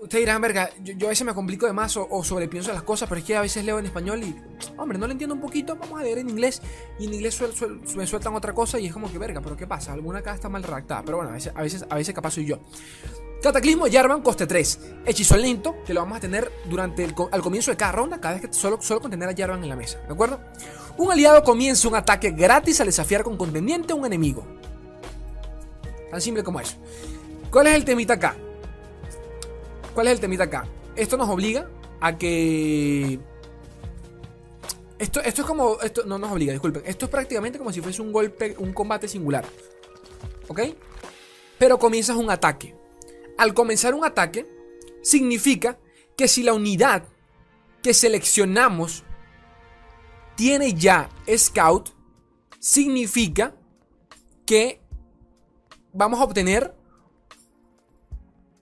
Ustedes 0.00 0.22
dirán, 0.22 0.40
verga, 0.40 0.70
yo, 0.80 1.08
a 1.08 1.10
veces 1.10 1.26
me 1.26 1.34
complico 1.34 1.66
de 1.66 1.72
más 1.72 1.96
o, 1.96 2.22
sobrepienso 2.22 2.72
las 2.72 2.84
cosas, 2.84 3.08
pero 3.08 3.18
es 3.18 3.24
que 3.24 3.34
a 3.34 3.40
veces 3.40 3.64
leo 3.64 3.80
en 3.80 3.86
español 3.86 4.22
y, 4.22 4.36
hombre, 4.76 4.96
no 4.96 5.06
lo 5.06 5.12
entiendo 5.12 5.34
un 5.34 5.40
poquito, 5.40 5.74
vamos 5.74 6.00
a 6.00 6.04
leer 6.04 6.18
en 6.18 6.28
inglés 6.28 6.62
y 7.00 7.06
en 7.06 7.14
inglés 7.14 7.40
me 7.96 8.06
sueltan 8.06 8.34
otra 8.34 8.52
cosa 8.52 8.78
y 8.78 8.86
es 8.86 8.92
como 8.92 9.10
que, 9.10 9.18
verga, 9.18 9.40
pero 9.40 9.56
¿qué 9.56 9.66
pasa? 9.66 9.92
Alguna 9.92 10.20
acá 10.20 10.34
está 10.34 10.48
mal 10.48 10.62
redactada, 10.62 11.02
pero 11.02 11.16
bueno, 11.16 11.32
a 11.32 11.34
veces, 11.34 11.52
a 11.54 11.62
veces, 11.62 11.84
a 11.90 11.96
veces 11.96 12.14
capaz 12.14 12.30
soy 12.32 12.46
yo. 12.46 12.60
Cataclismo 13.42 13.86
Jarvan, 13.90 14.22
coste 14.22 14.46
3. 14.46 14.80
Hechizo 15.04 15.36
lento, 15.36 15.76
que 15.84 15.94
lo 15.94 16.00
vamos 16.00 16.18
a 16.18 16.20
tener 16.20 16.50
durante 16.68 17.02
el, 17.02 17.14
al 17.32 17.40
comienzo 17.40 17.72
de 17.72 17.76
cada 17.76 17.92
ronda, 17.92 18.20
cada 18.20 18.34
vez 18.34 18.46
que 18.46 18.52
solo, 18.52 18.80
solo 18.80 19.00
contener 19.00 19.28
a 19.28 19.34
Jarvan 19.36 19.62
en 19.64 19.68
la 19.68 19.76
mesa, 19.76 19.98
¿de 20.06 20.12
acuerdo? 20.12 20.40
Un 20.96 21.10
aliado 21.10 21.42
comienza 21.42 21.88
un 21.88 21.96
ataque 21.96 22.30
gratis 22.30 22.80
al 22.80 22.86
desafiar 22.86 23.24
con 23.24 23.36
contendiente 23.36 23.92
a 23.92 23.96
un 23.96 24.06
enemigo. 24.06 24.46
Tan 26.10 26.20
simple 26.20 26.44
como 26.44 26.60
eso. 26.60 26.76
¿Cuál 27.50 27.66
es 27.66 27.74
el 27.74 27.84
temita 27.84 28.14
acá? 28.14 28.36
¿Cuál 29.98 30.06
es 30.06 30.12
el 30.12 30.20
temita 30.20 30.44
acá? 30.44 30.64
Esto 30.94 31.16
nos 31.16 31.28
obliga 31.28 31.68
a 32.00 32.16
que. 32.16 33.18
Esto, 34.96 35.20
esto 35.20 35.40
es 35.40 35.44
como. 35.44 35.80
Esto 35.80 36.04
no 36.06 36.20
nos 36.20 36.30
obliga, 36.30 36.52
disculpen. 36.52 36.84
Esto 36.86 37.06
es 37.06 37.10
prácticamente 37.10 37.58
como 37.58 37.72
si 37.72 37.80
fuese 37.80 38.00
un 38.00 38.12
golpe, 38.12 38.54
un 38.58 38.72
combate 38.72 39.08
singular. 39.08 39.44
¿Ok? 40.46 40.60
Pero 41.58 41.80
comienzas 41.80 42.16
un 42.16 42.30
ataque. 42.30 42.76
Al 43.38 43.54
comenzar 43.54 43.92
un 43.92 44.04
ataque, 44.04 44.46
significa 45.02 45.80
que 46.16 46.28
si 46.28 46.44
la 46.44 46.52
unidad 46.52 47.02
que 47.82 47.92
seleccionamos 47.92 49.02
tiene 50.36 50.74
ya 50.74 51.10
Scout, 51.28 51.88
significa 52.60 53.56
que 54.46 54.80
vamos 55.92 56.20
a 56.20 56.22
obtener 56.22 56.77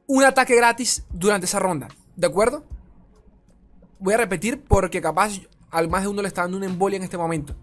un 0.06 0.24
ataque 0.24 0.54
gratis 0.54 1.04
durante 1.10 1.46
esa 1.46 1.58
ronda. 1.58 1.88
¿De 2.14 2.26
acuerdo? 2.26 2.64
Voy 3.98 4.14
a 4.14 4.18
repetir 4.18 4.62
porque 4.62 5.00
capaz 5.00 5.40
al 5.70 5.88
más 5.88 6.02
de 6.02 6.08
uno 6.08 6.22
le 6.22 6.28
está 6.28 6.42
dando 6.42 6.56
una 6.56 6.66
embolia 6.66 6.96
en 6.96 7.02
este 7.02 7.18
momento. 7.18 7.56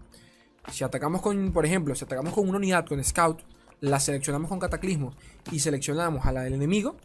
Si 0.70 0.84
atacamos 0.84 1.20
con, 1.22 1.52
por 1.52 1.64
ejemplo, 1.64 1.94
si 1.94 2.04
atacamos 2.04 2.32
con 2.32 2.48
una 2.48 2.58
unidad 2.58 2.86
con 2.86 3.02
Scout, 3.02 3.42
la 3.80 4.00
seleccionamos 4.00 4.48
con 4.48 4.58
Cataclismo 4.58 5.14
y 5.50 5.60
seleccionamos 5.60 6.24
a 6.26 6.32
la 6.32 6.42
del 6.42 6.54
enemigo, 6.54 6.96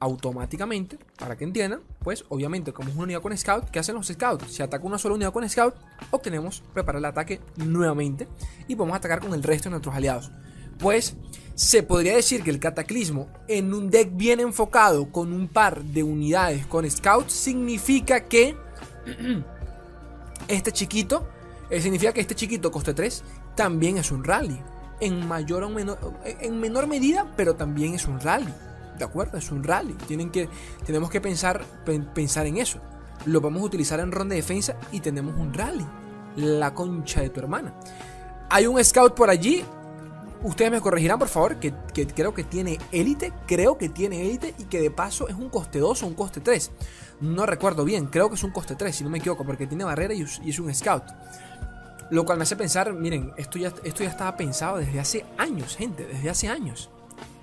automáticamente, 0.00 0.98
para 1.18 1.36
que 1.36 1.44
entiendan, 1.44 1.80
pues 2.00 2.24
obviamente 2.28 2.72
como 2.72 2.90
es 2.90 2.94
una 2.94 3.04
unidad 3.04 3.22
con 3.22 3.36
Scout, 3.36 3.70
¿qué 3.70 3.80
hacen 3.80 3.96
los 3.96 4.06
Scouts? 4.06 4.52
Si 4.52 4.62
ataca 4.62 4.84
una 4.84 4.98
sola 4.98 5.14
unidad 5.14 5.32
con 5.32 5.48
Scout, 5.48 5.74
obtenemos 6.10 6.62
preparar 6.72 7.00
el 7.00 7.06
ataque 7.06 7.40
nuevamente 7.56 8.28
y 8.68 8.76
podemos 8.76 8.96
atacar 8.96 9.20
con 9.20 9.34
el 9.34 9.42
resto 9.42 9.68
de 9.68 9.72
nuestros 9.72 9.94
aliados. 9.94 10.30
Pues 10.78 11.16
se 11.54 11.82
podría 11.82 12.14
decir 12.14 12.42
que 12.42 12.50
el 12.50 12.60
cataclismo 12.60 13.28
en 13.48 13.74
un 13.74 13.90
deck 13.90 14.10
bien 14.12 14.38
enfocado 14.38 15.10
con 15.10 15.32
un 15.32 15.48
par 15.48 15.82
de 15.82 16.04
unidades 16.04 16.66
con 16.66 16.88
scouts 16.88 17.32
significa 17.32 18.20
que 18.20 18.56
este 20.48 20.72
chiquito, 20.72 21.26
eh, 21.68 21.80
significa 21.80 22.12
que 22.12 22.20
este 22.20 22.34
chiquito 22.34 22.70
coste 22.70 22.94
3 22.94 23.24
también 23.56 23.98
es 23.98 24.12
un 24.12 24.22
rally. 24.22 24.58
En 25.00 25.26
mayor 25.26 25.64
o 25.64 25.68
menor, 25.68 25.98
en 26.24 26.60
menor 26.60 26.86
medida, 26.86 27.32
pero 27.36 27.54
también 27.54 27.94
es 27.94 28.06
un 28.06 28.20
rally. 28.20 28.52
¿De 28.98 29.04
acuerdo? 29.04 29.38
Es 29.38 29.50
un 29.50 29.62
rally. 29.62 29.94
Tienen 30.06 30.30
que, 30.30 30.48
tenemos 30.84 31.10
que 31.10 31.20
pensar, 31.20 31.64
pensar 32.14 32.46
en 32.46 32.58
eso. 32.58 32.80
Lo 33.26 33.40
vamos 33.40 33.62
a 33.62 33.64
utilizar 33.64 34.00
en 34.00 34.12
ronda 34.12 34.34
de 34.34 34.42
defensa 34.42 34.76
y 34.92 35.00
tenemos 35.00 35.36
un 35.36 35.54
rally. 35.54 35.86
La 36.36 36.74
concha 36.74 37.20
de 37.20 37.30
tu 37.30 37.40
hermana. 37.40 37.74
Hay 38.50 38.66
un 38.66 38.82
scout 38.84 39.14
por 39.14 39.30
allí. 39.30 39.64
Ustedes 40.42 40.70
me 40.70 40.80
corregirán, 40.80 41.18
por 41.18 41.28
favor, 41.28 41.56
que, 41.56 41.72
creo 42.14 42.32
que 42.32 42.44
tiene 42.44 42.78
élite. 42.92 43.32
Creo 43.46 43.76
que 43.76 43.88
tiene 43.88 44.22
élite 44.22 44.54
y 44.58 44.64
que 44.64 44.80
de 44.80 44.90
paso 44.90 45.28
es 45.28 45.34
un 45.34 45.48
coste 45.48 45.78
2 45.78 46.02
o 46.02 46.06
un 46.06 46.14
coste 46.14 46.40
3. 46.40 46.70
No 47.20 47.46
recuerdo 47.46 47.84
bien, 47.84 48.06
creo 48.06 48.28
que 48.28 48.36
es 48.36 48.44
un 48.44 48.52
coste 48.52 48.76
3, 48.76 48.94
si 48.94 49.04
no 49.04 49.10
me 49.10 49.18
equivoco, 49.18 49.44
porque 49.44 49.66
tiene 49.66 49.84
barrera 49.84 50.14
y 50.14 50.22
es 50.22 50.58
un 50.58 50.72
scout. 50.74 51.04
Lo 52.10 52.24
cual 52.24 52.38
me 52.38 52.44
hace 52.44 52.56
pensar, 52.56 52.92
miren, 52.94 53.32
esto 53.36 53.58
ya, 53.58 53.72
esto 53.82 54.02
ya 54.02 54.10
estaba 54.10 54.36
pensado 54.36 54.78
desde 54.78 55.00
hace 55.00 55.26
años, 55.36 55.76
gente, 55.76 56.06
desde 56.06 56.30
hace 56.30 56.48
años. 56.48 56.90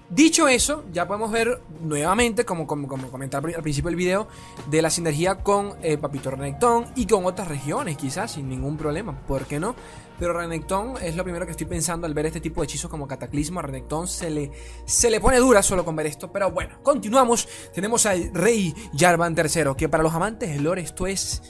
Dicho 0.09 0.47
eso, 0.47 0.85
ya 0.93 1.07
podemos 1.07 1.31
ver 1.31 1.62
nuevamente, 1.81 2.45
como, 2.45 2.67
como, 2.67 2.88
comentar 2.88 3.43
al 3.43 3.63
principio 3.63 3.89
del 3.89 3.95
video, 3.95 4.27
de 4.69 4.81
la 4.81 4.91
sinergia 4.91 5.35
con 5.35 5.74
eh, 5.81 5.97
Papito 5.97 6.29
Renekton 6.29 6.85
y 6.95 7.07
con 7.07 7.25
otras 7.25 7.47
regiones, 7.47 7.97
quizás, 7.97 8.33
sin 8.33 8.47
ningún 8.47 8.77
problema, 8.77 9.19
¿por 9.25 9.45
qué 9.45 9.59
no? 9.59 9.75
Pero 10.19 10.33
Renekton 10.33 10.95
es 11.01 11.15
lo 11.15 11.24
primero 11.24 11.45
que 11.45 11.51
estoy 11.51 11.65
pensando 11.65 12.07
al 12.07 12.13
ver 12.13 12.27
este 12.27 12.39
tipo 12.39 12.62
de 12.62 12.65
hechizos 12.65 12.89
como 12.89 13.07
Cataclismo. 13.07 13.59
A 13.59 13.63
Renekton 13.63 14.07
se 14.07 14.29
le, 14.29 14.51
se 14.85 15.09
le 15.09 15.19
pone 15.19 15.38
dura 15.39 15.62
solo 15.62 15.83
con 15.83 15.95
ver 15.95 16.05
esto, 16.05 16.31
pero 16.31 16.51
bueno, 16.51 16.77
continuamos. 16.83 17.50
Tenemos 17.74 18.05
al 18.05 18.33
Rey 18.33 18.74
Jarvan 18.97 19.35
III, 19.35 19.75
que 19.75 19.89
para 19.89 20.03
los 20.03 20.13
amantes 20.13 20.50
del 20.50 20.63
lore 20.63 20.83
esto 20.83 21.05
es 21.07 21.41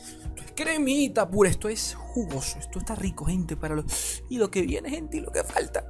cremita 0.55 1.29
pura, 1.29 1.49
esto 1.49 1.67
es 1.67 1.95
jugoso, 1.95 2.57
esto 2.59 2.79
está 2.79 2.95
rico, 2.95 3.25
gente, 3.25 3.57
para 3.57 3.75
los... 3.75 4.23
Y 4.29 4.37
lo 4.37 4.49
que 4.49 4.61
viene, 4.61 4.89
gente, 4.89 5.17
y 5.17 5.19
lo 5.19 5.31
que 5.31 5.43
falta. 5.43 5.85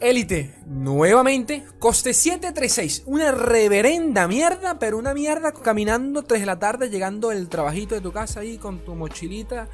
Élite, 0.00 0.54
nuevamente, 0.64 1.62
coste 1.78 2.14
736. 2.14 3.02
Una 3.04 3.32
reverenda 3.32 4.26
mierda, 4.26 4.78
pero 4.78 4.96
una 4.96 5.12
mierda 5.12 5.52
caminando 5.52 6.22
3 6.22 6.40
de 6.40 6.46
la 6.46 6.58
tarde, 6.58 6.88
llegando 6.88 7.30
el 7.32 7.50
trabajito 7.50 7.94
de 7.94 8.00
tu 8.00 8.10
casa 8.10 8.40
ahí 8.40 8.56
con 8.56 8.78
tu 8.78 8.94
mochilita, 8.94 9.68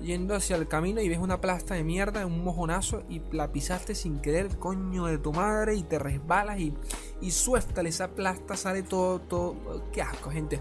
yendo 0.00 0.36
hacia 0.36 0.54
el 0.54 0.68
camino 0.68 1.00
y 1.00 1.08
ves 1.08 1.18
una 1.18 1.40
plasta 1.40 1.74
de 1.74 1.82
mierda, 1.82 2.24
un 2.24 2.44
mojonazo 2.44 3.02
y 3.08 3.22
la 3.32 3.50
pisaste 3.50 3.96
sin 3.96 4.20
querer, 4.20 4.56
coño 4.56 5.06
de 5.06 5.18
tu 5.18 5.32
madre, 5.32 5.74
y 5.74 5.82
te 5.82 5.98
resbalas 5.98 6.60
y, 6.60 6.72
y 7.20 7.32
suéltale 7.32 7.88
esa 7.88 8.12
plasta, 8.12 8.56
sale 8.56 8.84
todo, 8.84 9.18
todo. 9.18 9.90
Qué 9.92 10.00
asco, 10.00 10.30
gente. 10.30 10.60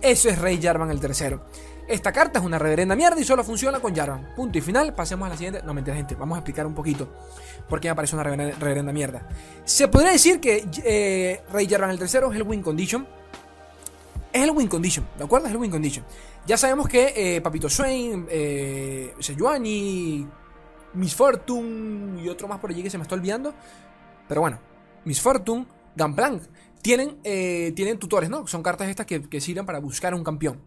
Eso 0.00 0.28
es 0.28 0.38
Rey 0.38 0.62
Jarvan 0.62 0.92
el 0.92 1.00
tercero. 1.00 1.42
Esta 1.92 2.10
carta 2.10 2.38
es 2.38 2.44
una 2.46 2.58
reverenda 2.58 2.96
mierda 2.96 3.20
y 3.20 3.24
solo 3.24 3.44
funciona 3.44 3.78
con 3.78 3.94
Jarvan. 3.94 4.34
Punto 4.34 4.56
y 4.56 4.62
final. 4.62 4.94
Pasemos 4.94 5.26
a 5.26 5.28
la 5.28 5.36
siguiente. 5.36 5.60
No, 5.62 5.74
mentira, 5.74 5.94
gente. 5.94 6.14
Vamos 6.14 6.36
a 6.36 6.38
explicar 6.38 6.66
un 6.66 6.74
poquito 6.74 7.06
por 7.68 7.80
qué 7.80 7.92
me 7.92 8.02
una 8.14 8.22
reverenda, 8.22 8.94
mierda. 8.94 9.28
Se 9.66 9.88
podría 9.88 10.10
decir 10.10 10.40
que 10.40 10.66
eh, 10.86 11.42
Rey 11.52 11.68
Jarvan 11.68 11.90
el 11.90 11.98
tercero 11.98 12.32
es 12.32 12.36
el 12.36 12.44
win 12.44 12.62
condition. 12.62 13.06
Es 14.32 14.42
el 14.42 14.52
win 14.52 14.68
condition, 14.68 15.06
¿de 15.18 15.24
acuerdo? 15.24 15.48
Es 15.48 15.52
el 15.52 15.58
win 15.58 15.70
condition. 15.70 16.02
Ya 16.46 16.56
sabemos 16.56 16.88
que 16.88 17.12
eh, 17.14 17.42
Papito 17.42 17.68
Swain, 17.68 18.26
eh, 18.30 19.12
Sejuani, 19.20 20.26
Miss 20.94 21.14
Fortune 21.14 22.22
y 22.22 22.28
otro 22.30 22.48
más 22.48 22.58
por 22.58 22.70
allí 22.70 22.82
que 22.82 22.88
se 22.88 22.96
me 22.96 23.02
está 23.02 23.16
olvidando. 23.16 23.52
Pero 24.26 24.40
bueno, 24.40 24.58
Miss 25.04 25.20
Fortune, 25.20 25.66
Gunplank, 25.94 26.42
tienen, 26.80 27.18
eh, 27.22 27.74
tienen 27.76 27.98
tutores, 27.98 28.30
¿no? 28.30 28.46
Son 28.46 28.62
cartas 28.62 28.88
estas 28.88 29.04
que, 29.04 29.20
que 29.28 29.42
sirven 29.42 29.66
para 29.66 29.78
buscar 29.78 30.14
un 30.14 30.24
campeón. 30.24 30.62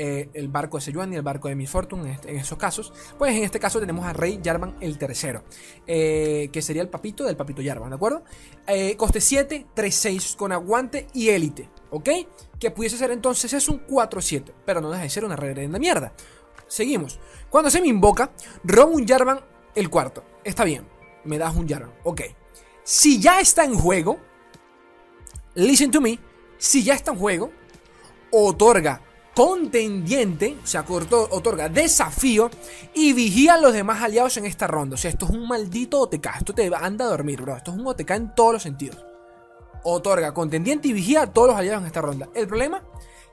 Eh, 0.00 0.30
el 0.34 0.46
barco 0.46 0.76
de 0.76 0.82
Sejuani 0.82 1.14
y 1.14 1.16
el 1.16 1.22
barco 1.22 1.48
de 1.48 1.56
Miss 1.56 1.70
Fortune 1.70 2.12
este, 2.12 2.30
en, 2.30 2.36
esos 2.36 2.56
casos. 2.56 2.92
Pues 3.18 3.34
en 3.34 3.42
este 3.42 3.58
caso 3.58 3.80
tenemos 3.80 4.06
a 4.06 4.12
Rey 4.12 4.40
Jarvan 4.44 4.76
el 4.80 4.96
tercero, 4.96 5.42
eh, 5.88 6.50
que 6.52 6.62
sería 6.62 6.82
el 6.82 6.88
papito 6.88 7.24
del 7.24 7.36
papito 7.36 7.62
Jarvan, 7.64 7.90
¿de 7.90 7.96
acuerdo? 7.96 8.22
Eh, 8.68 8.96
coste 8.96 9.20
7, 9.20 9.66
3-6 9.74 10.36
con 10.36 10.52
aguante 10.52 11.08
y 11.14 11.30
élite, 11.30 11.68
¿ok? 11.90 12.10
Que 12.60 12.70
pudiese 12.70 12.96
ser 12.96 13.10
entonces 13.10 13.52
es 13.52 13.68
un 13.68 13.84
4-7, 13.88 14.52
pero 14.64 14.80
no 14.80 14.88
deja 14.92 15.02
de 15.02 15.10
ser 15.10 15.24
una 15.24 15.34
reverenda 15.34 15.80
mierda. 15.80 16.12
Seguimos. 16.68 17.18
Cuando 17.50 17.68
se 17.68 17.80
me 17.80 17.88
invoca, 17.88 18.30
robo 18.62 18.92
un 18.92 19.04
Jarvan 19.04 19.40
el 19.74 19.90
cuarto. 19.90 20.22
Está 20.44 20.62
bien, 20.62 20.86
me 21.24 21.38
das 21.38 21.56
un 21.56 21.68
Jarvan, 21.68 21.92
ok. 22.04 22.20
Si 22.84 23.20
ya 23.20 23.40
está 23.40 23.64
en 23.64 23.74
juego, 23.74 24.20
listen 25.56 25.90
to 25.90 26.00
me, 26.00 26.20
si 26.56 26.84
ya 26.84 26.94
está 26.94 27.10
en 27.10 27.18
juego, 27.18 27.50
otorga 28.30 29.07
contendiente, 29.38 30.56
o 30.60 30.66
sea, 30.66 30.84
otorga 30.88 31.68
desafío 31.68 32.50
y 32.92 33.12
vigía 33.12 33.54
a 33.54 33.60
los 33.60 33.72
demás 33.72 34.02
aliados 34.02 34.36
en 34.36 34.46
esta 34.46 34.66
ronda. 34.66 34.94
O 34.94 34.96
sea, 34.96 35.12
esto 35.12 35.26
es 35.26 35.30
un 35.30 35.46
maldito 35.46 36.00
OTK. 36.00 36.26
Esto 36.38 36.52
te 36.52 36.68
anda 36.74 37.04
a 37.04 37.08
dormir, 37.08 37.42
bro. 37.42 37.56
Esto 37.56 37.70
es 37.70 37.76
un 37.76 37.86
OTK 37.86 38.10
en 38.10 38.34
todos 38.34 38.54
los 38.54 38.62
sentidos. 38.64 39.06
Otorga 39.84 40.34
contendiente 40.34 40.88
y 40.88 40.92
vigía 40.92 41.22
a 41.22 41.32
todos 41.32 41.50
los 41.50 41.56
aliados 41.56 41.82
en 41.82 41.86
esta 41.86 42.00
ronda. 42.00 42.28
El 42.34 42.48
problema, 42.48 42.82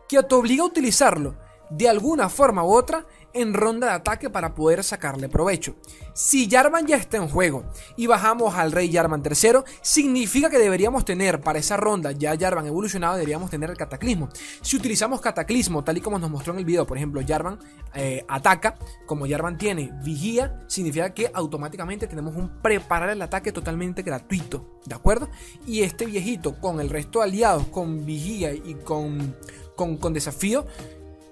que 0.07 0.21
te 0.21 0.35
obliga 0.35 0.62
a 0.62 0.67
utilizarlo 0.67 1.38
de 1.69 1.89
alguna 1.89 2.29
forma 2.29 2.63
u 2.63 2.74
otra 2.74 3.05
en 3.36 3.53
ronda 3.53 3.88
de 3.88 3.93
ataque 3.93 4.29
para 4.29 4.55
poder 4.55 4.84
sacarle 4.84 5.27
provecho. 5.27 5.75
Si 6.13 6.50
Jarvan 6.50 6.88
ya 6.88 6.95
está 6.95 7.17
en 7.17 7.27
juego 7.27 7.65
y 7.98 8.07
bajamos 8.07 8.55
al 8.55 8.72
rey 8.72 8.91
Jarvan 8.91 9.22
III, 9.24 9.60
significa 9.81 10.50
que 10.50 10.57
deberíamos 10.57 11.03
tener 11.03 11.41
para 11.41 11.60
esa 11.60 11.75
ronda 11.75 12.13
ya 12.13 12.38
Jarvan 12.38 12.65
evolucionado, 12.65 13.15
deberíamos 13.15 13.50
tener 13.50 13.69
el 13.69 13.77
cataclismo. 13.77 14.29
Si 14.62 14.77
utilizamos 14.77 15.19
cataclismo, 15.19 15.84
tal 15.84 15.98
y 15.98 16.01
como 16.01 16.17
nos 16.17 16.31
mostró 16.31 16.53
en 16.53 16.60
el 16.60 16.65
video, 16.65 16.88
por 16.88 16.95
ejemplo, 16.95 17.22
Jarvan 17.27 17.60
eh, 17.93 18.24
ataca, 18.29 18.75
como 19.05 19.27
Jarvan 19.27 19.57
tiene 19.57 19.91
vigía, 20.01 20.57
significa 20.67 21.13
que 21.13 21.29
automáticamente 21.34 22.07
tenemos 22.07 22.36
un 22.38 22.62
preparar 22.62 23.10
el 23.10 23.22
ataque 23.22 23.51
totalmente 23.51 24.01
gratuito, 24.01 24.79
¿de 24.86 24.95
acuerdo? 24.95 25.27
Y 25.67 25.81
este 25.81 26.05
viejito 26.05 26.60
con 26.62 26.79
el 26.79 26.89
resto 26.89 27.19
de 27.19 27.25
aliados, 27.25 27.67
con 27.67 28.05
vigía 28.05 28.53
y 28.53 28.75
con, 28.75 29.36
con, 29.75 29.98
con 29.98 30.13
desafío, 30.13 30.65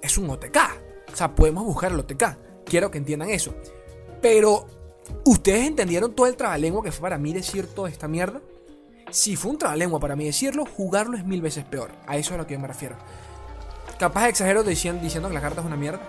es 0.03 0.17
un 0.17 0.29
OTK. 0.29 0.57
O 1.11 1.15
sea, 1.15 1.33
podemos 1.33 1.63
buscar 1.63 1.91
el 1.91 1.99
OTK. 1.99 2.63
Quiero 2.65 2.91
que 2.91 2.99
entiendan 2.99 3.29
eso. 3.29 3.55
Pero, 4.21 4.67
¿ustedes 5.25 5.65
entendieron 5.65 6.13
todo 6.13 6.27
el 6.27 6.35
trabalengua 6.35 6.83
que 6.83 6.91
fue 6.91 7.01
para 7.01 7.17
mí 7.17 7.33
decir 7.33 7.67
toda 7.67 7.89
esta 7.89 8.07
mierda? 8.07 8.41
Si 9.09 9.35
fue 9.35 9.51
un 9.51 9.57
trabalengua 9.57 9.99
para 9.99 10.15
mí 10.15 10.25
decirlo, 10.25 10.65
jugarlo 10.65 11.17
es 11.17 11.25
mil 11.25 11.41
veces 11.41 11.63
peor. 11.63 11.91
A 12.05 12.17
eso 12.17 12.31
es 12.31 12.35
a 12.35 12.37
lo 12.37 12.47
que 12.47 12.53
yo 12.53 12.59
me 12.59 12.67
refiero. 12.67 12.95
Capaz 13.97 14.27
exagero 14.27 14.63
diciendo, 14.63 15.01
diciendo 15.01 15.29
que 15.29 15.35
la 15.35 15.41
carta 15.41 15.61
es 15.61 15.67
una 15.67 15.77
mierda. 15.77 16.01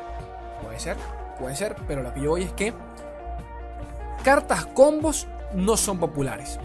Puede 0.62 0.80
ser, 0.80 0.96
puede 1.38 1.54
ser, 1.54 1.76
pero 1.86 2.02
lo 2.02 2.12
que 2.12 2.20
yo 2.20 2.30
voy 2.30 2.42
es 2.42 2.52
que 2.52 2.72
cartas 4.24 4.66
combos 4.66 5.26
no 5.54 5.76
son 5.76 5.98
populares. 5.98 6.58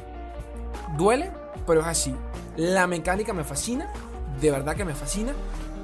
Duele, 0.98 1.32
pero 1.68 1.82
es 1.82 1.88
así. 1.88 2.16
La 2.56 2.88
mecánica 2.88 3.34
me 3.34 3.44
fascina, 3.44 3.92
de 4.40 4.50
verdad 4.50 4.76
que 4.76 4.86
me 4.86 4.96
fascina. 4.96 5.34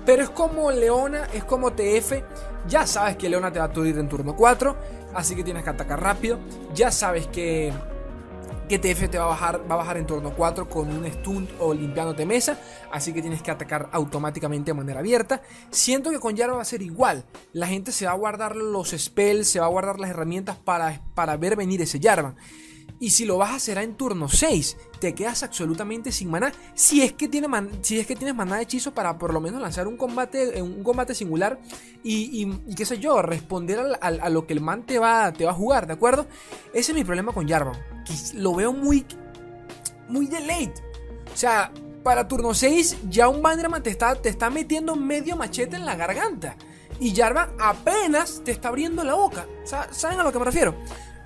Pero 0.06 0.24
es 0.24 0.30
como 0.30 0.72
Leona, 0.72 1.28
es 1.34 1.44
como 1.44 1.74
TF. 1.74 2.22
Ya 2.68 2.86
sabes 2.86 3.18
que 3.18 3.28
Leona 3.30 3.52
te 3.52 3.60
va 3.60 3.66
a 3.66 3.68
aturdir 3.70 3.98
en 3.98 4.08
turno 4.08 4.36
4. 4.36 4.76
Así 5.14 5.36
que 5.36 5.44
tienes 5.44 5.64
que 5.64 5.70
atacar 5.70 6.02
rápido. 6.02 6.40
Ya 6.76 6.92
sabes 6.92 7.26
que, 7.28 7.74
que 8.70 8.78
TF 8.78 9.10
te 9.10 9.18
va 9.18 9.26
a, 9.26 9.28
bajar, 9.30 9.62
va 9.70 9.76
a 9.76 9.78
bajar 9.78 9.98
en 9.98 10.06
turno 10.06 10.34
4 10.36 10.70
con 10.70 10.90
un 10.90 11.06
stun 11.12 11.50
o 11.60 11.74
limpiándote 11.74 12.26
mesa. 12.26 12.60
Así 12.92 13.14
que 13.14 13.22
tienes 13.22 13.42
que 13.42 13.50
atacar 13.50 13.90
automáticamente 13.92 14.72
de 14.72 14.76
manera 14.76 15.00
abierta. 15.00 15.42
Siento 15.72 16.12
que 16.12 16.20
con 16.20 16.38
Jarvan 16.38 16.58
va 16.58 16.62
a 16.62 16.66
ser 16.66 16.84
igual. 16.84 17.26
La 17.54 17.66
gente 17.66 17.92
se 17.92 18.06
va 18.06 18.12
a 18.12 18.16
guardar 18.16 18.56
los 18.56 18.92
spells, 18.92 19.48
se 19.48 19.60
va 19.60 19.66
a 19.66 19.70
guardar 19.70 20.00
las 20.00 20.12
herramientas 20.12 20.58
para, 20.58 21.02
para 21.16 21.36
ver 21.38 21.56
venir 21.56 21.82
ese 21.82 22.00
Jarvan. 22.00 22.36
Y 23.00 23.10
si 23.10 23.25
lo 23.25 23.38
vas 23.38 23.52
a 23.52 23.56
hacer 23.56 23.78
en 23.78 23.96
turno 23.96 24.30
6, 24.30 24.78
te 25.00 25.14
quedas 25.14 25.44
absolutamente 25.44 26.12
sin 26.12 26.30
maná. 26.30 26.54
Si 26.74 27.02
es 27.02 27.14
que, 27.14 27.28
tiene 27.28 27.48
si 27.82 28.00
es 28.00 28.08
que 28.08 28.16
tienes 28.16 28.36
maná 28.36 28.56
de 28.56 28.64
hechizo 28.64 28.94
para 28.94 29.18
por 29.18 29.34
lo 29.34 29.42
menos 29.42 29.62
lanzar 29.62 29.88
un 29.88 29.98
combate, 29.98 30.62
un 30.62 30.84
combate 30.84 31.14
singular 31.14 31.60
y, 32.04 32.50
qué 32.75 32.86
sé 32.86 33.00
yo, 33.00 33.22
responder 33.22 33.80
a, 34.00 34.30
lo 34.30 34.48
que 34.48 34.54
el 34.54 34.62
man 34.62 34.86
te 34.86 34.98
va, 34.98 35.34
te 35.34 35.46
va 35.46 35.52
a 35.52 35.56
jugar, 35.56 35.88
¿de 35.88 35.94
acuerdo? 35.94 36.28
Ese 36.74 36.92
es 36.92 36.98
mi 36.98 37.04
problema 37.04 37.34
con 37.34 37.48
Jarvan. 37.48 37.75
lo 38.36 38.56
veo 38.56 38.72
muy, 38.72 39.06
muy 40.08 40.28
de 40.28 40.40
late. 40.40 40.74
O 41.34 41.38
sea, 41.38 41.72
para 42.02 42.28
turno 42.28 42.54
6 42.54 42.98
ya 43.10 43.28
un 43.28 43.42
Bannerman 43.42 43.84
te 43.84 43.90
está, 43.90 44.16
te 44.16 44.30
está 44.30 44.50
metiendo 44.50 44.96
medio 44.96 45.36
machete 45.36 45.75
en 45.75 45.86
la 45.86 45.96
garganta. 45.96 46.56
Y 47.00 47.14
Jarvan 47.14 47.50
apenas 47.60 48.42
te 48.46 48.52
está 48.52 48.70
abriendo 48.70 49.04
la 49.04 49.16
boca. 49.16 49.46
¿Saben 49.92 50.20
a 50.20 50.24
lo 50.24 50.32
que 50.32 50.40
me 50.40 50.46
refiero? 50.46 50.75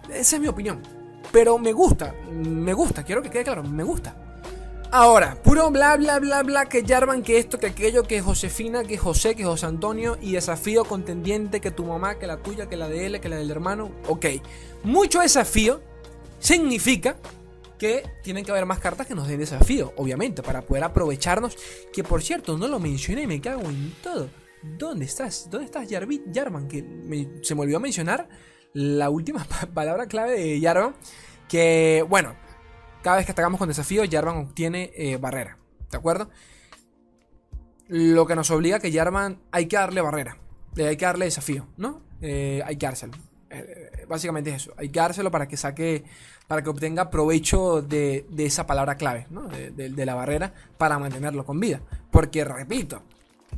Esa 0.10 0.38
es 0.38 0.42
mi 0.42 0.48
opinión. 0.48 0.99
Pero 1.32 1.58
me 1.58 1.74
gusta, 1.74 2.16
me 2.32 2.74
gusta, 2.74 3.04
quiero 3.04 3.22
que 3.22 3.30
quede 3.30 3.44
claro, 3.44 3.64
me 3.64 3.84
gusta. 3.84 4.16
Ahora, 4.92 5.36
puro 5.44 5.70
bla 5.70 5.96
bla 5.98 6.18
bla 6.18 6.42
bla 6.42 6.66
que 6.66 6.84
Jarvan, 6.84 7.22
que 7.22 7.38
esto, 7.38 7.60
que 7.60 7.68
aquello, 7.68 8.02
que 8.04 8.22
Josefina, 8.22 8.84
que 8.84 8.98
José, 8.98 9.36
que 9.36 9.46
José 9.46 9.68
Antonio 9.68 10.18
y 10.20 10.32
desafío 10.32 10.84
contendiente, 10.84 11.62
que 11.62 11.70
tu 11.70 11.86
mamá, 11.86 12.18
que 12.18 12.26
la 12.26 12.38
tuya, 12.38 12.68
que 12.68 12.76
la 12.76 12.90
de 12.90 13.06
él, 13.06 13.22
que 13.22 13.30
la 13.30 13.36
del 13.36 13.52
hermano. 13.52 13.92
Ok, 14.08 14.26
mucho 14.84 15.20
desafío 15.20 15.82
significa 16.40 17.18
que 17.78 18.04
tienen 18.24 18.44
que 18.44 18.50
haber 18.50 18.66
más 18.66 18.80
cartas 18.80 19.06
que 19.06 19.14
nos 19.14 19.28
den 19.28 19.40
desafío, 19.40 19.94
obviamente, 19.96 20.42
para 20.42 20.64
poder 20.64 20.84
aprovecharnos. 20.84 21.56
Que 21.94 22.04
por 22.04 22.24
cierto, 22.24 22.58
no 22.58 22.68
lo 22.68 22.80
mencioné 22.80 23.24
y 23.24 23.28
me 23.28 23.40
cago 23.40 23.70
en 23.70 23.94
todo. 24.02 24.28
¿Dónde 24.64 25.06
estás? 25.06 25.50
¿Dónde 25.52 25.66
estás, 25.66 25.88
Jarvan? 25.88 26.68
Que 26.68 26.84
se 27.44 27.54
me 27.54 27.62
olvidó 27.62 27.80
mencionar 27.80 28.28
la 28.74 29.10
última 29.10 29.46
palabra 29.74 30.08
clave 30.08 30.40
de 30.40 30.62
Jarvan. 30.62 30.96
Que, 31.48 32.06
bueno, 32.08 32.36
Cada 33.02 33.18
vez 33.18 33.26
que 33.26 33.32
atacamos 33.32 33.58
con 33.58 33.70
desafío, 33.70 34.04
Jarvan 34.10 34.38
obtiene 34.38 34.92
eh, 34.96 35.18
barrera. 35.18 35.58
¿De 35.90 35.98
acuerdo? 35.98 36.30
Lo 37.88 38.28
que 38.28 38.36
nos 38.36 38.52
obliga 38.52 38.78
a 38.78 38.80
que 38.80 38.92
Jarvan 38.92 39.42
hay 39.52 39.68
que 39.68 39.78
darle 39.78 40.02
barrera. 40.02 40.38
Eh, 40.76 40.88
hay 40.88 40.98
que 40.98 41.06
darle 41.06 41.26
desafío, 41.26 41.68
¿no? 41.78 42.02
Eh, 42.22 42.62
hay 42.66 42.76
que 42.76 42.86
dárselo. 42.86 43.14
básicamente 44.08 44.52
es 44.52 44.64
eso. 44.64 44.74
Hay 44.78 44.90
que 44.90 45.00
dárselo 45.00 45.32
para 45.32 45.48
que 45.48 45.58
saque. 45.58 46.04
Para 46.48 46.64
que 46.64 46.70
obtenga 46.70 47.12
provecho 47.12 47.82
de, 47.82 48.26
esa 48.38 48.66
palabra 48.66 48.96
clave, 48.96 49.28
¿no? 49.30 49.48
De, 49.48 50.06
la 50.06 50.16
barrera 50.16 50.52
para 50.78 50.98
mantenerlo 50.98 51.46
con 51.46 51.60
vida. 51.60 51.80
Porque, 52.12 52.44
repito, 52.44 53.04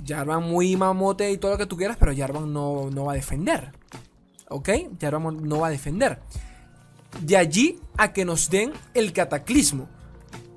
Jarvan 0.05 0.43
muy 0.43 0.75
mamote 0.75 1.31
y 1.31 1.37
todo 1.37 1.51
lo 1.51 1.57
que 1.57 1.65
tú 1.65 1.77
quieras, 1.77 1.97
pero 1.97 2.15
Jarvan 2.15 2.51
no, 2.51 2.89
no 2.91 3.05
va 3.05 3.13
a 3.13 3.15
defender. 3.15 3.71
¿Ok? 4.51 4.69
Jarvan 4.99 5.47
no 5.47 5.59
va 5.59 5.67
a 5.67 5.71
defender. 5.71 6.19
De 7.21 7.37
allí 7.37 7.79
a 7.97 8.13
que 8.13 8.25
nos 8.25 8.49
den 8.49 8.73
el 8.93 9.13
cataclismo. 9.13 9.87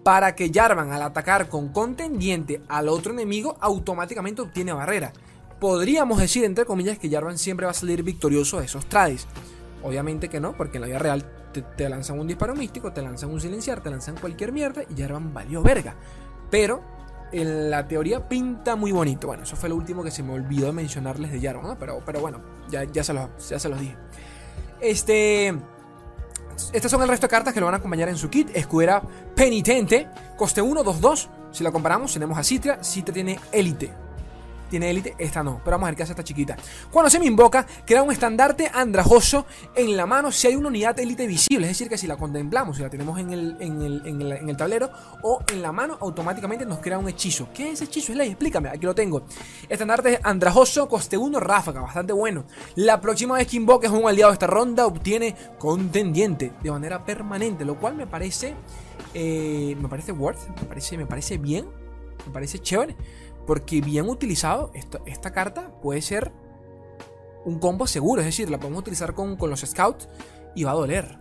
Para 0.03 0.35
que 0.35 0.51
Jarvan 0.53 0.93
al 0.93 1.03
atacar 1.03 1.49
con 1.49 1.73
contendiente 1.73 2.61
al 2.69 2.89
otro 2.89 3.13
enemigo 3.13 3.57
automáticamente 3.61 4.43
obtiene 4.43 4.73
barrera. 4.73 5.13
Podríamos 5.61 6.19
decir 6.19 6.45
entre 6.45 6.67
comillas 6.67 6.99
que 6.99 7.09
Jarvan 7.09 7.39
siempre 7.39 7.65
va 7.65 7.71
a 7.71 7.75
salir 7.75 8.03
victorioso 8.03 8.59
de 8.59 8.67
esos 8.67 8.87
trades. 8.87 9.27
Obviamente 9.83 10.29
que 10.29 10.41
no, 10.41 10.57
porque 10.57 10.77
en 10.79 10.83
la 10.83 10.89
vida 10.89 10.99
real 10.99 11.25
te, 11.53 11.89
lanzan 11.89 12.19
un 12.19 12.27
disparo 12.27 12.55
místico, 12.55 12.93
te 12.93 13.03
lanzan 13.03 13.31
un 13.31 13.41
silenciar, 13.41 13.83
te 13.83 13.91
lanzan 13.91 14.17
cualquier 14.17 14.53
mierda 14.53 14.83
y 14.83 15.01
Jarvan 15.01 15.33
valió 15.33 15.63
verga. 15.63 15.95
Pero 16.51 16.83
en 17.35 17.71
la 17.71 17.87
teoría 17.87 18.29
pinta 18.29 18.77
muy 18.77 18.93
bonito. 18.93 19.27
Bueno, 19.27 19.43
eso 19.43 19.57
fue 19.57 19.69
lo 19.69 19.77
último 19.77 20.03
que 20.03 20.11
se 20.11 20.23
me 20.23 20.33
olvidó 20.33 20.73
mencionarles 20.73 21.33
de 21.33 21.41
Jarvan, 21.41 21.77
pero, 21.79 22.01
pero 22.05 22.21
bueno, 22.21 22.41
ya, 22.71 22.85
ya, 22.85 23.03
se 23.03 23.13
los, 23.13 23.29
ya 23.49 23.59
se 23.59 23.69
los 23.69 23.81
dije. 23.81 23.97
Este... 24.81 25.55
Estas 26.73 26.89
son 26.91 27.03
el 27.03 27.09
resto 27.09 27.27
de 27.27 27.31
cartas 27.31 27.53
que 27.53 27.59
lo 27.59 27.67
van 27.67 27.75
a 27.75 27.79
acompañar 27.79 28.09
en 28.09 28.17
su 28.17 28.31
kit. 28.31 28.49
Escudera 28.55 29.03
penitente. 29.35 30.09
Coste 30.37 30.63
1, 30.63 30.85
2, 30.85 31.01
2. 31.01 31.31
Si 31.51 31.65
la 31.65 31.73
comparamos, 31.73 32.13
tenemos 32.13 32.39
a 32.39 32.45
Citra. 32.45 32.83
Citra 32.85 33.13
tiene 33.13 33.41
élite 33.51 34.04
tiene 34.69 34.91
élite, 34.91 35.15
esta 35.19 35.43
no. 35.43 35.61
Pero 35.65 35.73
vamos 35.77 35.87
a 35.87 35.91
ver 35.91 35.97
qué 35.97 36.03
hace 36.03 36.13
esta 36.13 36.25
chiquita. 36.25 36.57
Cuando 36.91 37.11
se 37.11 37.19
me 37.19 37.27
invoca, 37.27 37.67
crea 37.87 38.03
un 38.03 38.13
estandarte 38.13 38.71
andrajoso 38.73 39.47
en 39.75 39.97
la 39.97 40.07
mano 40.07 40.31
si 40.33 40.47
hay 40.47 40.57
una 40.57 40.69
unidad 40.69 40.99
élite 40.99 41.27
visible. 41.27 41.67
Es 41.67 41.79
decir, 41.79 41.89
que 41.89 41.99
si 41.99 42.07
la 42.07 42.17
contemplamos, 42.17 42.77
si 42.77 42.83
la 42.83 42.91
tenemos 42.91 43.19
en 43.19 43.33
el, 43.33 43.57
en 43.61 44.49
el, 44.49 44.57
tablero 44.57 44.91
o 45.23 45.43
en 45.53 45.63
la 45.63 45.73
mano, 45.73 45.97
automáticamente 46.01 46.67
nos 46.67 46.79
crea 46.79 46.99
un 46.99 47.09
hechizo. 47.09 47.49
¿Qué 47.53 47.73
es 47.73 47.83
hechizo? 47.83 48.13
Es 48.13 48.19
ley, 48.19 48.29
explícame. 48.31 48.69
Aquí 48.69 48.87
lo 48.87 48.95
tengo. 48.95 49.25
Estandarte 49.69 50.21
andrajoso, 50.23 50.89
coste 50.89 51.17
1, 51.17 51.41
ráfaga, 51.41 51.81
bastante 51.81 52.13
bueno. 52.13 52.45
La 52.77 53.01
próxima 53.01 53.37
vez 53.37 53.47
que 53.47 53.57
invoques 53.57 53.91
un 53.91 54.09
aliado 54.09 54.31
de 54.31 54.35
esta 54.35 54.47
ronda, 54.47 54.87
obtiene 54.87 55.35
contendiente 55.59 56.53
de 56.63 56.71
manera 56.71 57.05
permanente, 57.05 57.65
lo 57.65 57.79
cual 57.79 57.95
me 57.95 58.07
parece. 58.07 58.55
Eh, 59.13 59.77
me 59.81 59.89
parece 59.89 60.13
worth, 60.13 60.49
me 60.61 60.67
parece, 60.67 60.97
me 60.97 61.07
parece 61.07 61.39
bien, 61.39 61.67
me 62.27 62.33
parece 62.33 62.59
chévere. 62.59 62.97
Porque 63.47 63.81
bien 63.81 64.09
utilizado, 64.09 64.71
esta, 64.75 65.33
carta 65.33 65.71
puede 65.83 66.03
ser 66.03 66.33
un 67.45 67.59
combo 67.59 67.87
seguro. 67.87 68.21
Es 68.21 68.27
decir, 68.27 68.51
la 68.51 68.59
podemos 68.59 68.81
utilizar 68.81 69.15
con, 69.15 69.37
los 69.39 69.61
scouts 69.61 70.09
y 70.55 70.65
va 70.65 70.73
a 70.73 70.75
doler. 70.75 71.19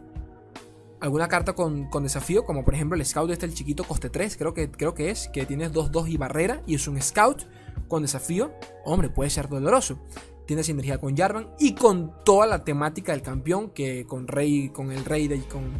Alguna 0.99 1.27
carta 1.27 1.53
con, 1.53 1.89
desafío, 2.01 2.45
como 2.45 2.63
por 2.63 2.75
ejemplo 2.75 2.95
el 2.95 3.05
scout 3.05 3.29
este, 3.29 3.45
el 3.45 3.53
chiquito 3.53 3.83
coste 3.83 4.09
3, 4.09 4.37
creo 4.37 4.53
que, 4.53 4.71
creo 4.71 4.93
que 4.93 5.09
es, 5.09 5.27
que 5.27 5.45
tiene 5.45 5.69
2-2 5.69 6.07
y 6.07 6.15
barrera 6.15 6.61
y 6.65 6.75
es 6.75 6.87
un 6.87 7.01
scout 7.01 7.43
con 7.89 8.03
desafío. 8.03 8.51
Hombre, 8.85 9.09
puede 9.09 9.29
ser 9.29 9.49
doloroso. 9.49 9.99
Tiene 10.45 10.63
sinergia 10.63 10.97
con 10.99 11.15
Jarvan 11.15 11.49
y 11.59 11.73
con 11.75 12.13
toda 12.23 12.45
la 12.45 12.63
temática 12.63 13.11
del 13.11 13.21
campeón, 13.21 13.69
que 13.71 14.05
con 14.05 14.27
Rey, 14.27 14.69
con 14.69 14.91
el 14.91 15.03
Rey 15.03 15.27
de, 15.27 15.41
con, 15.41 15.71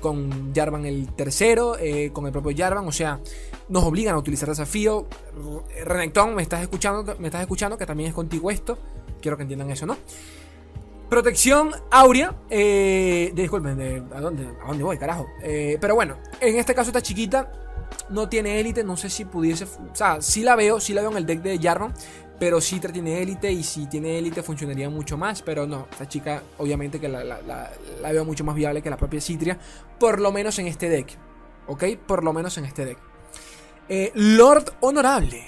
con 0.00 0.54
Jarvan 0.54 0.84
el 0.84 1.12
tercero, 1.14 1.76
eh, 1.78 2.10
con 2.12 2.26
el 2.26 2.32
propio 2.32 2.56
Jarvan, 2.56 2.86
o 2.86 2.92
sea, 2.92 3.20
nos 3.68 3.84
obligan 3.84 4.14
a 4.14 4.18
utilizar 4.18 4.48
desafío. 4.48 5.06
Renekton, 5.84 6.34
me 6.34 6.42
estás 6.42 6.62
escuchando, 6.62 7.16
me 7.18 7.28
estás 7.28 7.42
escuchando, 7.42 7.76
que 7.76 7.86
también 7.86 8.08
es 8.08 8.14
contigo 8.14 8.50
esto. 8.50 8.78
Quiero 9.20 9.36
que 9.36 9.42
entiendan 9.42 9.70
eso, 9.70 9.86
¿no? 9.86 9.96
Protección 11.08 11.70
áurea. 11.90 12.34
Eh, 12.50 13.32
disculpen, 13.34 14.08
¿a, 14.14 14.20
dónde, 14.20 14.46
¿a 14.62 14.68
dónde 14.68 14.84
voy, 14.84 14.98
carajo? 14.98 15.26
Eh, 15.42 15.78
pero 15.80 15.94
bueno, 15.94 16.18
en 16.40 16.56
este 16.56 16.74
caso 16.74 16.90
esta 16.90 17.00
chiquita 17.00 17.50
no 18.10 18.28
tiene 18.28 18.60
élite. 18.60 18.84
No 18.84 18.96
sé 18.96 19.08
si 19.08 19.24
pudiese. 19.24 19.64
O 19.64 19.94
sea, 19.94 20.20
sí 20.20 20.42
la 20.42 20.54
veo, 20.54 20.80
sí 20.80 20.92
la 20.92 21.00
veo 21.00 21.10
en 21.10 21.16
el 21.16 21.26
deck 21.26 21.40
de 21.40 21.58
Jarvan. 21.58 21.94
Pero 22.38 22.60
Citra 22.60 22.92
tiene 22.92 23.20
élite 23.20 23.50
y 23.50 23.62
si 23.64 23.86
tiene 23.86 24.16
élite 24.18 24.42
funcionaría 24.42 24.88
mucho 24.88 25.16
más. 25.16 25.42
Pero 25.42 25.66
no, 25.66 25.88
esta 25.90 26.08
chica 26.08 26.42
obviamente 26.58 27.00
que 27.00 27.08
la, 27.08 27.70
veo 28.12 28.24
mucho 28.24 28.44
más 28.44 28.54
viable 28.54 28.82
que 28.82 28.90
la 28.90 28.96
propia 28.96 29.20
Citria. 29.20 29.58
Por 29.98 30.20
lo 30.20 30.30
menos 30.30 30.58
en 30.58 30.68
este 30.68 30.88
deck. 30.88 31.18
¿Ok? 31.66 31.84
Por 32.06 32.24
lo 32.24 32.32
menos 32.32 32.56
en 32.58 32.64
este 32.64 32.84
deck. 32.84 32.98
Eh, 33.88 34.12
Lord 34.14 34.74
Honorable. 34.80 35.42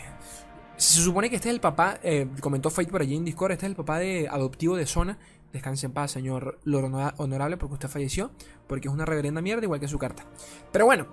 Se 0.76 1.00
supone 1.02 1.28
que 1.28 1.36
este 1.36 1.50
es 1.50 1.54
el 1.54 1.60
papá, 1.60 1.98
eh, 2.02 2.26
comentó 2.40 2.70
Fate 2.70 2.90
por 2.90 3.02
allí 3.02 3.14
en 3.14 3.22
Discord, 3.22 3.52
este 3.52 3.66
es 3.66 3.70
el 3.70 3.76
papá 3.76 3.98
de 3.98 4.28
adoptivo 4.28 4.76
de 4.76 4.86
Zona. 4.86 5.18
Descanse 5.52 5.84
en 5.84 5.92
paz, 5.92 6.12
señor 6.12 6.58
Lord 6.64 7.14
Honorable, 7.18 7.58
porque 7.58 7.74
usted 7.74 7.88
falleció. 7.88 8.30
Porque 8.66 8.88
es 8.88 8.94
una 8.94 9.04
reverenda 9.04 9.42
mierda, 9.42 9.64
igual 9.64 9.80
que 9.80 9.88
su 9.88 9.98
carta. 9.98 10.24
Pero 10.72 10.86
bueno, 10.86 11.06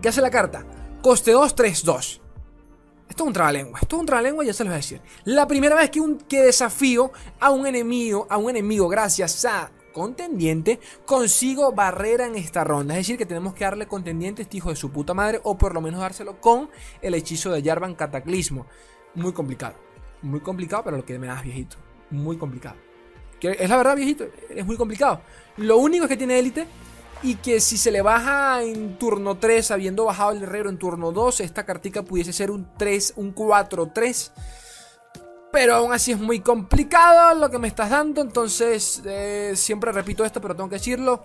¿qué 0.00 0.10
hace 0.10 0.20
la 0.20 0.30
carta? 0.30 0.64
Coste 1.02 1.32
2, 1.32 1.54
3, 1.54 1.84
2. 1.84 2.20
Esto 3.08 3.24
es 3.24 3.26
un 3.28 3.32
trabalengua, 3.32 3.78
esto 3.80 3.96
es 3.96 4.00
un 4.00 4.06
trabalengua, 4.06 4.44
ya 4.44 4.52
se 4.52 4.64
lo 4.64 4.70
voy 4.70 4.74
a 4.74 4.76
decir. 4.76 5.00
La 5.24 5.46
primera 5.46 5.74
vez 5.74 5.90
que, 5.90 6.00
un, 6.00 6.18
que 6.18 6.42
desafío 6.42 7.10
a 7.40 7.50
un 7.50 7.66
enemigo, 7.66 8.26
a 8.28 8.36
un 8.36 8.50
enemigo 8.50 8.88
gracias 8.88 9.44
a 9.44 9.70
contendiente, 9.92 10.78
consigo 11.04 11.72
barrera 11.72 12.26
en 12.26 12.36
esta 12.36 12.62
ronda. 12.62 12.94
Es 12.94 13.00
decir, 13.00 13.18
que 13.18 13.26
tenemos 13.26 13.54
que 13.54 13.64
darle 13.64 13.88
contendiente 13.88 14.42
a 14.42 14.44
este 14.44 14.58
hijo 14.58 14.70
de 14.70 14.76
su 14.76 14.92
puta 14.92 15.14
madre, 15.14 15.40
o 15.42 15.58
por 15.58 15.74
lo 15.74 15.80
menos 15.80 16.00
dárselo 16.00 16.40
con 16.40 16.70
el 17.02 17.14
hechizo 17.14 17.50
de 17.50 17.62
Jarvan 17.62 17.94
Cataclismo. 17.94 18.66
Muy 19.14 19.32
complicado, 19.32 19.74
muy 20.22 20.40
complicado, 20.40 20.84
pero 20.84 20.98
lo 20.98 21.04
que 21.04 21.18
me 21.18 21.26
das, 21.26 21.42
viejito. 21.42 21.76
Muy 22.10 22.36
complicado. 22.36 22.76
Es 23.40 23.68
la 23.68 23.76
verdad, 23.76 23.96
viejito, 23.96 24.26
es 24.50 24.66
muy 24.66 24.76
complicado. 24.76 25.20
Lo 25.56 25.78
único 25.78 26.06
que 26.08 26.16
tiene 26.16 26.38
élite 26.38 26.66
y 27.22 27.36
que 27.36 27.60
si 27.60 27.76
se 27.76 27.90
le 27.90 28.02
baja 28.02 28.62
en 28.62 28.98
turno 28.98 29.38
3, 29.38 29.70
habiendo 29.70 30.04
bajado 30.04 30.32
el 30.32 30.42
herrero 30.42 30.70
en 30.70 30.78
turno 30.78 31.12
2, 31.12 31.40
esta 31.40 31.64
cartica 31.64 32.02
pudiese 32.02 32.32
ser 32.32 32.50
un 32.50 32.68
3, 32.76 33.14
un 33.16 33.34
4-3. 33.34 34.30
Pero 35.50 35.74
aún 35.74 35.92
así 35.92 36.12
es 36.12 36.18
muy 36.18 36.40
complicado 36.40 37.34
lo 37.34 37.50
que 37.50 37.58
me 37.58 37.68
estás 37.68 37.90
dando, 37.90 38.20
entonces 38.20 39.02
eh, 39.06 39.52
siempre 39.56 39.92
repito 39.92 40.24
esto, 40.24 40.40
pero 40.40 40.54
tengo 40.54 40.68
que 40.68 40.76
decirlo. 40.76 41.24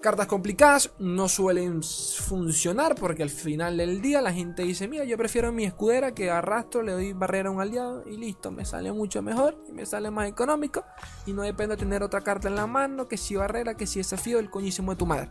Cartas 0.00 0.28
complicadas 0.28 0.92
no 0.98 1.28
suelen 1.28 1.82
funcionar 1.82 2.94
porque 2.94 3.22
al 3.22 3.28
final 3.28 3.76
del 3.76 4.00
día 4.00 4.22
la 4.22 4.32
gente 4.32 4.62
dice, 4.62 4.88
mira, 4.88 5.04
yo 5.04 5.18
prefiero 5.18 5.52
mi 5.52 5.64
escudera 5.64 6.14
que 6.14 6.30
arrastro, 6.30 6.82
le 6.82 6.92
doy 6.92 7.12
barrera 7.12 7.50
a 7.50 7.52
un 7.52 7.60
aliado 7.60 8.08
y 8.08 8.16
listo, 8.16 8.50
me 8.50 8.64
sale 8.64 8.92
mucho 8.92 9.20
mejor 9.20 9.62
y 9.68 9.72
me 9.72 9.84
sale 9.84 10.10
más 10.10 10.26
económico 10.26 10.84
y 11.26 11.34
no 11.34 11.42
depende 11.42 11.76
de 11.76 11.80
tener 11.80 12.02
otra 12.02 12.22
carta 12.22 12.48
en 12.48 12.54
la 12.54 12.66
mano, 12.66 13.08
que 13.08 13.18
si 13.18 13.36
barrera, 13.36 13.74
que 13.74 13.86
si 13.86 13.98
desafío, 13.98 14.38
el 14.38 14.48
coñísimo 14.48 14.92
de 14.92 14.96
tu 14.96 15.04
madre. 15.04 15.28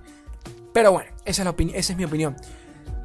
Pero 0.71 0.91
bueno, 0.91 1.09
esa 1.25 1.41
es, 1.41 1.45
la 1.47 1.55
esa 1.75 1.93
es 1.93 1.97
mi 1.97 2.05
opinión. 2.05 2.35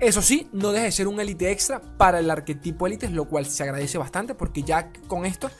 Eso 0.00 0.20
sí, 0.20 0.50
no 0.52 0.70
deja 0.70 0.84
de 0.84 0.92
ser 0.92 1.08
un 1.08 1.18
élite 1.18 1.50
extra 1.50 1.80
para 1.80 2.18
el 2.18 2.28
arquetipo 2.28 2.86
élites, 2.86 3.10
lo 3.10 3.24
cual 3.26 3.46
se 3.46 3.62
agradece 3.62 3.96
bastante 3.96 4.34
porque 4.34 4.64
ya 4.64 4.92
con 5.06 5.24
esto 5.24 5.50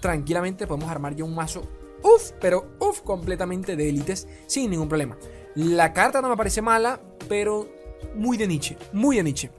tranquilamente 0.00 0.66
podemos 0.66 0.90
armar 0.90 1.14
ya 1.14 1.24
un 1.24 1.34
mazo 1.34 1.68
uff, 2.04 2.32
pero 2.40 2.76
uff, 2.78 3.00
completamente 3.00 3.76
de 3.76 3.88
élites 3.88 4.28
sin 4.46 4.70
ningún 4.70 4.88
problema. 4.88 5.16
La 5.54 5.92
carta 5.92 6.20
no 6.20 6.28
me 6.28 6.36
parece 6.36 6.62
mala, 6.62 7.00
pero 7.28 7.68
muy 8.14 8.36
de 8.36 8.46
Nietzsche, 8.46 8.76
muy 8.92 9.16
de 9.16 9.22
Nietzsche. 9.22 9.50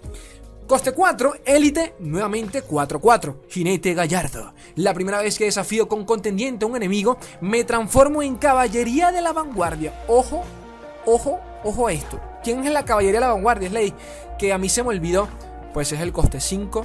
Coste 0.68 0.94
4, 0.94 1.36
élite, 1.46 1.96
nuevamente 2.00 2.64
4-4, 2.64 3.48
jinete 3.50 3.94
gallardo. 3.94 4.54
La 4.76 4.94
primera 4.94 5.22
vez 5.22 5.38
que 5.38 5.46
desafío 5.46 5.88
con 5.88 6.06
contendiente 6.06 6.66
a 6.66 6.68
un 6.68 6.76
enemigo, 6.76 7.18
me 7.40 7.64
transformo 7.64 8.24
en 8.24 8.36
caballería 8.36 9.12
de 9.12 9.22
la 9.22 9.32
vanguardia. 9.32 9.94
Ojo, 10.08 10.44
ojo, 11.06 11.40
ojo 11.64 11.88
a 11.88 11.94
esto. 11.94 12.20
¿Quién 12.44 12.66
es 12.66 12.74
la 12.74 12.84
caballería 12.84 13.20
de 13.20 13.28
la 13.28 13.34
vanguardia? 13.34 13.68
Es 13.68 13.74
ley 13.74 13.94
que 14.40 14.54
a 14.54 14.58
mí 14.58 14.68
se 14.68 14.82
me 14.82 14.90
olvidó. 14.90 15.28
Pues 15.74 15.92
es 15.92 16.00
el 16.00 16.12
coste 16.12 16.40
5 16.40 16.84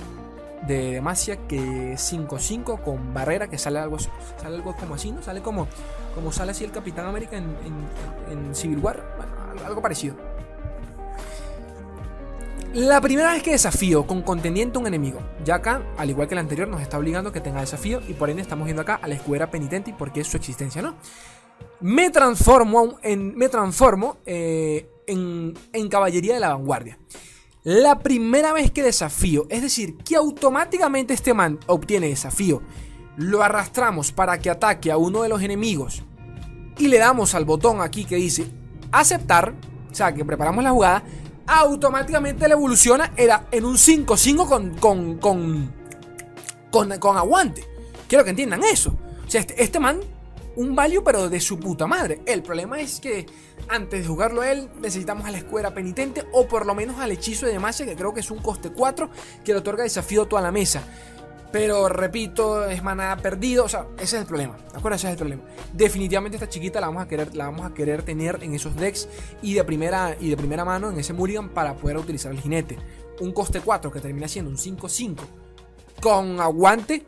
de 0.67 0.93
Demacia 0.93 1.37
que 1.49 1.95
5-5 1.95 2.83
con 2.83 3.15
barrera 3.15 3.49
que 3.49 3.57
sale 3.57 3.79
algo, 3.79 3.99
sale 3.99 4.57
algo 4.57 4.77
como 4.77 4.97
así, 4.97 5.11
¿no? 5.13 5.23
Sale 5.23 5.41
como, 5.41 5.69
como 6.21 6.33
sale 6.33 6.51
así 6.51 6.65
el 6.65 6.71
Capitán 6.71 7.07
América 7.07 7.39
en, 7.39 8.55
Civil 8.55 8.79
War, 8.79 9.03
bueno, 9.17 9.67
algo 9.67 9.81
parecido. 9.81 10.17
La 12.75 13.01
primera 13.01 13.33
vez 13.33 13.43
que 13.43 13.53
desafío 13.53 14.07
con 14.07 14.21
contendiente 14.21 14.77
a 14.77 14.83
un 14.83 14.87
enemigo, 14.87 15.19
ya 15.45 15.57
acá, 15.57 15.83
al 15.97 16.11
igual 16.11 16.29
que 16.29 16.35
el 16.35 16.41
anterior, 16.41 16.69
nos 16.69 16.83
está 16.83 16.99
obligando 16.99 17.31
a 17.31 17.33
que 17.33 17.41
tenga 17.41 17.61
desafío 17.61 18.03
y 18.07 18.13
por 18.13 18.29
ende 18.29 18.43
estamos 18.43 18.67
viendo 18.67 18.83
acá 18.83 18.97
a 19.03 19.09
la 19.09 19.15
escudera 19.15 19.51
penitente 19.51 19.95
porque 19.97 20.21
es 20.21 20.27
su 20.27 20.37
existencia, 20.37 20.83
¿no? 20.83 20.95
Me 21.81 22.11
transformo 22.11 22.99
en, 23.03 23.35
me 23.35 23.49
transformo, 23.49 24.19
eh, 24.27 24.91
en, 25.07 25.55
en 25.73 25.89
caballería 25.89 26.35
de 26.35 26.41
la 26.41 26.51
vanguardia. 26.51 26.99
La 27.65 27.99
primera 27.99 28.53
vez 28.53 28.71
que 28.71 28.83
desafío, 28.83 29.47
es 29.49 29.63
decir, 29.63 29.97
que 29.97 30.17
automáticamente 30.17 31.15
este 31.15 31.33
man 31.33 31.59
obtiene 31.67 32.09
desafío, 32.09 32.63
lo 33.17 33.43
arrastramos 33.43 34.13
para 34.13 34.39
que 34.39 34.51
ataque 34.51 34.93
a 34.93 34.97
uno 34.97 35.23
de 35.23 35.29
los 35.29 35.43
enemigos 35.43 36.05
y 36.81 36.89
le 36.89 36.99
damos 36.99 37.35
al 37.35 37.45
botón 37.45 37.81
aquí 37.83 38.05
que 38.05 38.17
dice 38.17 38.47
aceptar, 38.91 39.55
o 39.91 39.95
sea, 39.95 40.13
que 40.15 40.25
preparamos 40.25 40.65
la 40.65 40.71
jugada, 40.71 41.03
automáticamente 41.47 42.49
la 42.49 42.55
evoluciona 42.55 43.13
en 43.17 43.65
un 43.65 43.77
5-5 43.77 44.49
con, 44.49 44.75
con, 44.77 45.19
con, 45.19 45.73
con, 46.71 46.99
con 46.99 47.17
aguante. 47.17 47.65
Quiero 48.09 48.25
que 48.25 48.31
entiendan 48.31 48.65
eso. 48.65 48.97
O 49.27 49.31
sea, 49.31 49.43
este, 49.43 49.63
este 49.63 49.79
man, 49.79 50.01
un 50.57 50.75
value, 50.75 51.03
pero 51.05 51.29
de 51.29 51.39
su 51.39 51.61
puta 51.61 51.87
madre. 51.87 52.23
El 52.25 52.43
problema 52.43 52.81
es 52.81 52.99
que 52.99 53.27
antes 53.69 54.03
de 54.03 54.09
jugarlo 54.09 54.41
a 54.41 54.51
él, 54.51 54.71
necesitamos 54.81 55.27
a 55.27 55.31
la 55.31 55.39
escuela 55.39 55.75
penitente 55.75 56.25
o 56.33 56.49
por 56.49 56.67
lo 56.67 56.75
menos 56.75 56.99
al 56.99 57.13
hechizo 57.13 57.47
de 57.47 57.53
Demacia, 57.53 57.85
que 57.85 57.95
creo 57.95 58.15
que 58.15 58.21
es 58.21 58.31
un 58.31 58.39
coste 58.39 58.71
4, 58.71 59.11
que 59.45 59.53
le 59.53 59.59
otorga 59.59 59.85
desafío 59.85 60.23
a 60.23 60.29
toda 60.29 60.43
la 60.43 60.51
mesa. 60.51 60.83
Pero 61.53 61.89
repito, 61.89 62.65
es 62.67 62.83
maná 62.83 63.17
perdido. 63.17 63.65
O 63.65 63.69
sea, 63.69 63.87
ese 63.97 64.17
es 64.17 64.23
el 64.23 64.27
problema. 64.27 64.57
¿De 64.73 64.79
acuerdo? 64.79 64.97
Ese 64.97 65.09
es 65.09 65.13
el 65.13 65.19
problema. 65.19 65.43
Definitivamente 65.73 66.37
esta 66.37 66.49
chiquita 66.49 66.81
la 66.81 66.87
vamos 66.87 67.03
a 67.03 67.09
querer, 67.09 67.35
la 67.35 67.47
vamos 67.47 67.71
a 67.71 67.75
querer 67.75 68.03
tener 68.03 68.39
en 68.43 68.55
esos 68.55 68.77
decks 68.77 69.09
y 69.43 69.55
de 69.55 69.65
primera, 69.65 70.17
y 70.21 70.31
de 70.31 70.37
primera 70.37 70.65
mano 70.65 70.91
en 70.91 70.99
ese 70.99 71.13
Mulligan 71.13 71.49
para 71.49 71.75
poder 71.75 71.97
utilizar 71.97 72.33
el 72.33 72.41
jinete. 72.41 72.79
Un 73.21 73.33
coste 73.33 73.61
4 73.61 73.91
que 73.91 74.01
termina 74.01 74.29
siendo 74.29 74.51
un 74.51 74.57
5-5 74.57 75.17
con 76.01 76.41
aguante 76.41 77.05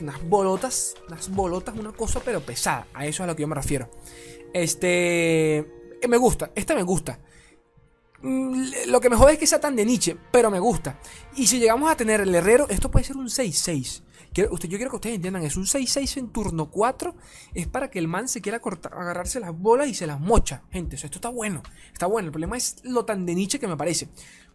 unas 0.00 0.22
bolotas, 0.28 0.94
unas 1.08 1.28
bolotas, 1.30 1.76
una 1.76 1.92
cosa 1.92 2.20
pero 2.24 2.40
pesada. 2.40 2.86
A 2.94 3.06
eso 3.06 3.22
es 3.22 3.24
a 3.24 3.26
lo 3.26 3.36
que 3.36 3.42
yo 3.42 3.48
me 3.48 3.54
refiero. 3.54 3.90
Este, 4.52 5.66
me 6.08 6.16
gusta, 6.16 6.50
esta 6.54 6.74
me 6.74 6.82
gusta. 6.82 7.20
Mm, 8.20 8.64
lo 8.88 9.00
que 9.00 9.10
me 9.10 9.16
jode 9.16 9.34
es 9.34 9.38
que 9.38 9.46
sea 9.46 9.60
tan 9.60 9.76
de 9.76 9.84
Nietzsche, 9.84 10.16
pero 10.32 10.50
me 10.50 10.58
gusta. 10.58 10.98
Y 11.36 11.46
si 11.46 11.58
llegamos 11.58 11.90
a 11.90 11.96
tener 11.96 12.20
el 12.20 12.34
herrero, 12.34 12.66
esto 12.68 12.90
puede 12.90 13.04
ser 13.04 13.16
un 13.16 13.28
6-6. 13.28 14.02
Usted, 14.50 14.68
yo 14.68 14.78
quiero 14.78 14.90
que 14.90 14.96
ustedes 14.96 15.16
entiendan, 15.16 15.42
es 15.42 15.56
un 15.56 15.64
6-6 15.64 16.18
en 16.18 16.28
turno 16.28 16.70
4. 16.70 17.14
Es 17.54 17.66
para 17.66 17.90
que 17.90 17.98
el 17.98 18.08
man 18.08 18.28
se 18.28 18.40
quiera 18.40 18.58
agarrarse 18.58 19.40
las 19.40 19.56
bolas 19.56 19.88
y 19.88 19.94
se 19.94 20.06
las 20.06 20.20
mocha. 20.20 20.62
Gente, 20.70 20.96
esto 20.96 21.08
está 21.08 21.28
bueno. 21.28 21.62
Está 21.92 22.06
bueno. 22.06 22.26
El 22.26 22.32
problema 22.32 22.56
es 22.56 22.76
lo 22.82 23.04
tan 23.04 23.26
de 23.26 23.34
Nietzsche 23.34 23.58
que 23.58 23.68
me 23.68 23.76
parece. 23.76 24.08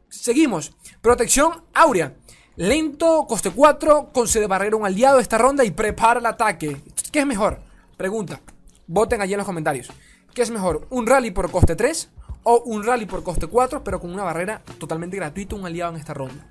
Seguimos. 0.09 0.75
Protección 1.01 1.63
áurea. 1.73 2.15
Lento, 2.55 3.25
coste 3.27 3.49
4, 3.49 4.11
concede 4.13 4.45
barrera 4.45 4.75
a 4.75 4.79
un 4.79 4.85
aliado 4.85 5.19
esta 5.19 5.39
ronda 5.39 5.63
y 5.63 5.71
prepara 5.71 6.19
el 6.19 6.25
ataque. 6.27 6.81
¿Qué 7.11 7.19
es 7.19 7.25
mejor? 7.25 7.61
Pregunta. 7.97 8.41
Voten 8.85 9.21
allí 9.21 9.33
en 9.33 9.39
los 9.39 9.47
comentarios. 9.47 9.89
¿Qué 10.35 10.43
es 10.43 10.51
mejor? 10.51 10.85
¿Un 10.91 11.07
rally 11.07 11.31
por 11.31 11.49
coste 11.49 11.75
3 11.75 12.09
o 12.43 12.61
un 12.65 12.83
rally 12.83 13.05
por 13.05 13.23
coste 13.23 13.47
4 13.47 13.83
pero 13.83 13.99
con 13.99 14.13
una 14.13 14.23
barrera 14.23 14.61
totalmente 14.77 15.17
gratuita 15.17 15.55
un 15.55 15.65
aliado 15.65 15.93
en 15.93 15.99
esta 15.99 16.13
ronda? 16.13 16.45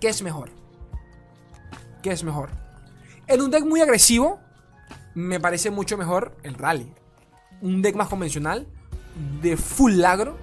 ¿Qué 0.00 0.08
es 0.08 0.22
mejor? 0.22 0.50
¿Qué 2.02 2.10
es 2.10 2.22
mejor? 2.24 2.50
En 3.26 3.40
un 3.40 3.50
deck 3.50 3.64
muy 3.64 3.80
agresivo 3.80 4.40
me 5.14 5.40
parece 5.40 5.70
mucho 5.70 5.96
mejor 5.96 6.36
el 6.42 6.54
rally. 6.54 6.92
Un 7.62 7.80
deck 7.82 7.96
más 7.96 8.08
convencional 8.08 8.66
de 9.40 9.56
full 9.56 10.04
agro 10.04 10.36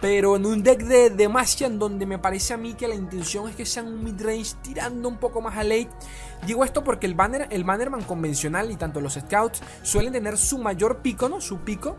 pero 0.00 0.36
en 0.36 0.44
un 0.44 0.62
deck 0.62 0.82
de 0.82 1.10
Demacia, 1.10 1.70
donde 1.70 2.04
me 2.04 2.18
parece 2.18 2.52
a 2.52 2.56
mí 2.56 2.74
que 2.74 2.86
la 2.86 2.94
intención 2.94 3.48
es 3.48 3.56
que 3.56 3.64
sean 3.64 3.88
un 3.88 4.04
midrange 4.04 4.54
tirando 4.62 5.08
un 5.08 5.16
poco 5.16 5.40
más 5.40 5.56
a 5.56 5.64
late. 5.64 5.88
Digo 6.46 6.64
esto 6.64 6.84
porque 6.84 7.06
el 7.06 7.14
banner, 7.14 7.48
el 7.50 7.64
bannerman 7.64 8.02
convencional 8.02 8.70
y 8.70 8.76
tanto 8.76 9.00
los 9.00 9.14
scouts 9.14 9.62
suelen 9.82 10.12
tener 10.12 10.36
su 10.36 10.58
mayor 10.58 10.98
pico, 10.98 11.28
¿no? 11.28 11.40
Su 11.40 11.60
pico 11.60 11.96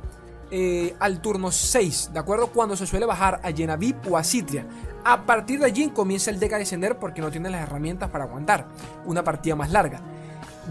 eh, 0.51 0.95
al 0.99 1.21
turno 1.21 1.51
6, 1.51 2.12
¿de 2.13 2.19
acuerdo? 2.19 2.47
Cuando 2.47 2.75
se 2.75 2.88
suele 2.88 3.05
bajar 3.05 3.39
a 3.43 3.49
Yenavip 3.49 4.12
o 4.12 4.17
a 4.17 4.23
Citria. 4.23 4.65
A 5.03 5.25
partir 5.25 5.60
de 5.60 5.65
allí 5.65 5.89
comienza 5.89 6.31
el 6.31 6.39
deck 6.39 6.53
a 6.53 6.57
descender 6.57 6.99
porque 6.99 7.21
no 7.21 7.31
tiene 7.31 7.49
las 7.49 7.62
herramientas 7.62 8.10
para 8.10 8.25
aguantar 8.25 8.67
una 9.05 9.23
partida 9.23 9.55
más 9.55 9.71
larga. 9.71 10.01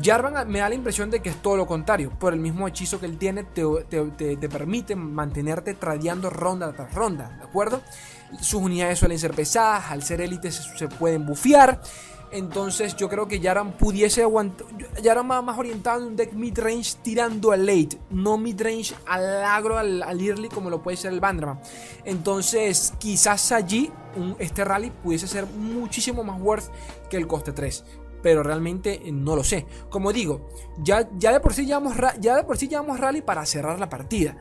Jarvan 0.03 0.51
me 0.51 0.59
da 0.59 0.69
la 0.69 0.75
impresión 0.75 1.11
de 1.11 1.21
que 1.21 1.31
es 1.31 1.37
todo 1.37 1.57
lo 1.57 1.67
contrario. 1.67 2.11
Por 2.11 2.33
el 2.33 2.41
mismo 2.41 2.69
hechizo 2.69 3.01
que 3.01 3.07
él 3.07 3.17
tiene, 3.19 3.45
te, 3.45 4.49
permite 4.49 4.95
mantenerte 4.95 5.75
tradeando 5.75 6.29
ronda 6.31 6.73
tras 6.73 6.95
ronda, 6.95 7.31
¿de 7.39 7.45
acuerdo? 7.45 7.81
Sus 8.41 8.61
unidades 8.61 8.99
suelen 8.99 9.19
ser 9.19 9.33
pesadas, 9.33 9.91
al 9.91 10.03
ser 10.03 10.21
élite 10.21 10.51
se, 10.51 10.89
pueden 10.89 11.25
bufear. 11.25 11.81
Entonces 12.31 12.97
yo 12.97 13.09
creo 13.09 13.29
que 13.29 13.41
Yaran 13.41 13.73
pudiese 13.73 14.23
aguantar. 14.23 14.67
Va 15.07 15.43
más 15.43 15.59
orientado 15.59 16.01
en 16.01 16.09
un 16.09 16.17
deck 16.17 16.33
mid-range 16.33 16.97
tirando 17.03 17.53
al 17.53 17.67
late. 17.67 17.99
No 18.11 18.37
mid-range 18.39 18.95
al 19.07 19.45
agro, 19.45 19.79
al, 19.79 20.03
early 20.21 20.49
como 20.49 20.71
lo 20.71 20.83
puede 20.83 20.97
ser 20.97 21.13
el 21.13 21.21
Bandraman. 21.21 21.61
Entonces 22.05 22.93
quizás 22.99 23.53
allí 23.53 23.91
este 24.39 24.65
rally 24.65 24.91
pudiese 24.91 25.27
ser 25.27 25.47
muchísimo 25.47 26.25
más 26.25 26.41
worth 26.41 26.71
que 27.11 27.17
el 27.17 27.27
coste 27.27 27.53
3 27.53 27.85
pero 28.23 28.43
realmente 28.43 29.03
eh, 29.05 29.13
no 29.13 29.37
lo 29.37 29.45
sé. 29.45 29.67
Como 29.89 30.13
digo, 30.13 30.49
ya, 30.79 31.09
ya, 31.17 31.33
de 31.33 31.39
por 31.39 31.55
sí 31.55 31.65
llevamos, 31.65 31.95
ya 32.19 32.35
de 32.35 32.43
por 32.43 32.57
sí 32.59 32.69
rally 32.99 33.23
para 33.23 33.47
cerrar 33.47 33.79
la 33.79 33.89
partida. 33.89 34.37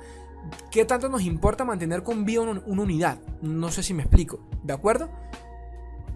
¿Qué 0.71 0.85
tanto 0.85 1.09
nos 1.09 1.21
importa 1.21 1.65
mantener 1.65 2.03
con 2.03 2.25
vida 2.25 2.41
una, 2.41 2.61
unidad? 2.65 3.19
No 3.41 3.71
sé 3.71 3.83
si 3.83 3.93
me 3.93 4.03
explico, 4.03 4.39
¿de 4.63 4.73
acuerdo? 4.73 5.09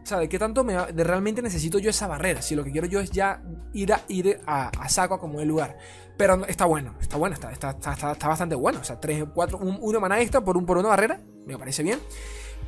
¿Sabe 0.09 0.27
qué 0.27 0.39
tanto 0.39 0.63
me, 0.63 0.73
de 0.73 1.03
realmente 1.03 1.39
necesito 1.39 1.77
yo 1.77 1.91
esa 1.91 2.07
barrera? 2.07 2.41
Si 2.41 2.55
lo 2.55 2.63
que 2.63 2.71
quiero 2.71 2.87
yo 2.87 2.99
es 2.99 3.11
ya 3.11 3.43
ir 3.73 3.93
a, 3.93 4.01
ir 4.07 4.41
a, 4.47 4.89
saco 4.89 5.13
a 5.13 5.19
como 5.19 5.39
el 5.39 5.47
lugar. 5.47 5.77
Pero 6.17 6.47
está 6.47 6.65
bueno, 6.65 6.95
está 6.99 7.15
bueno, 7.17 7.35
está, 7.35 7.51
está, 7.51 7.69
está, 7.69 8.27
bastante 8.27 8.55
bueno. 8.55 8.79
O 8.79 8.83
sea, 8.83 8.99
3, 8.99 9.25
4, 9.31 9.59
1 9.59 9.99
mana 9.99 10.19
extra 10.19 10.41
por, 10.43 10.57
un, 10.57 10.65
por 10.65 10.79
una 10.79 10.89
barrera, 10.89 11.21
me 11.45 11.55
parece 11.59 11.83
bien. 11.83 11.99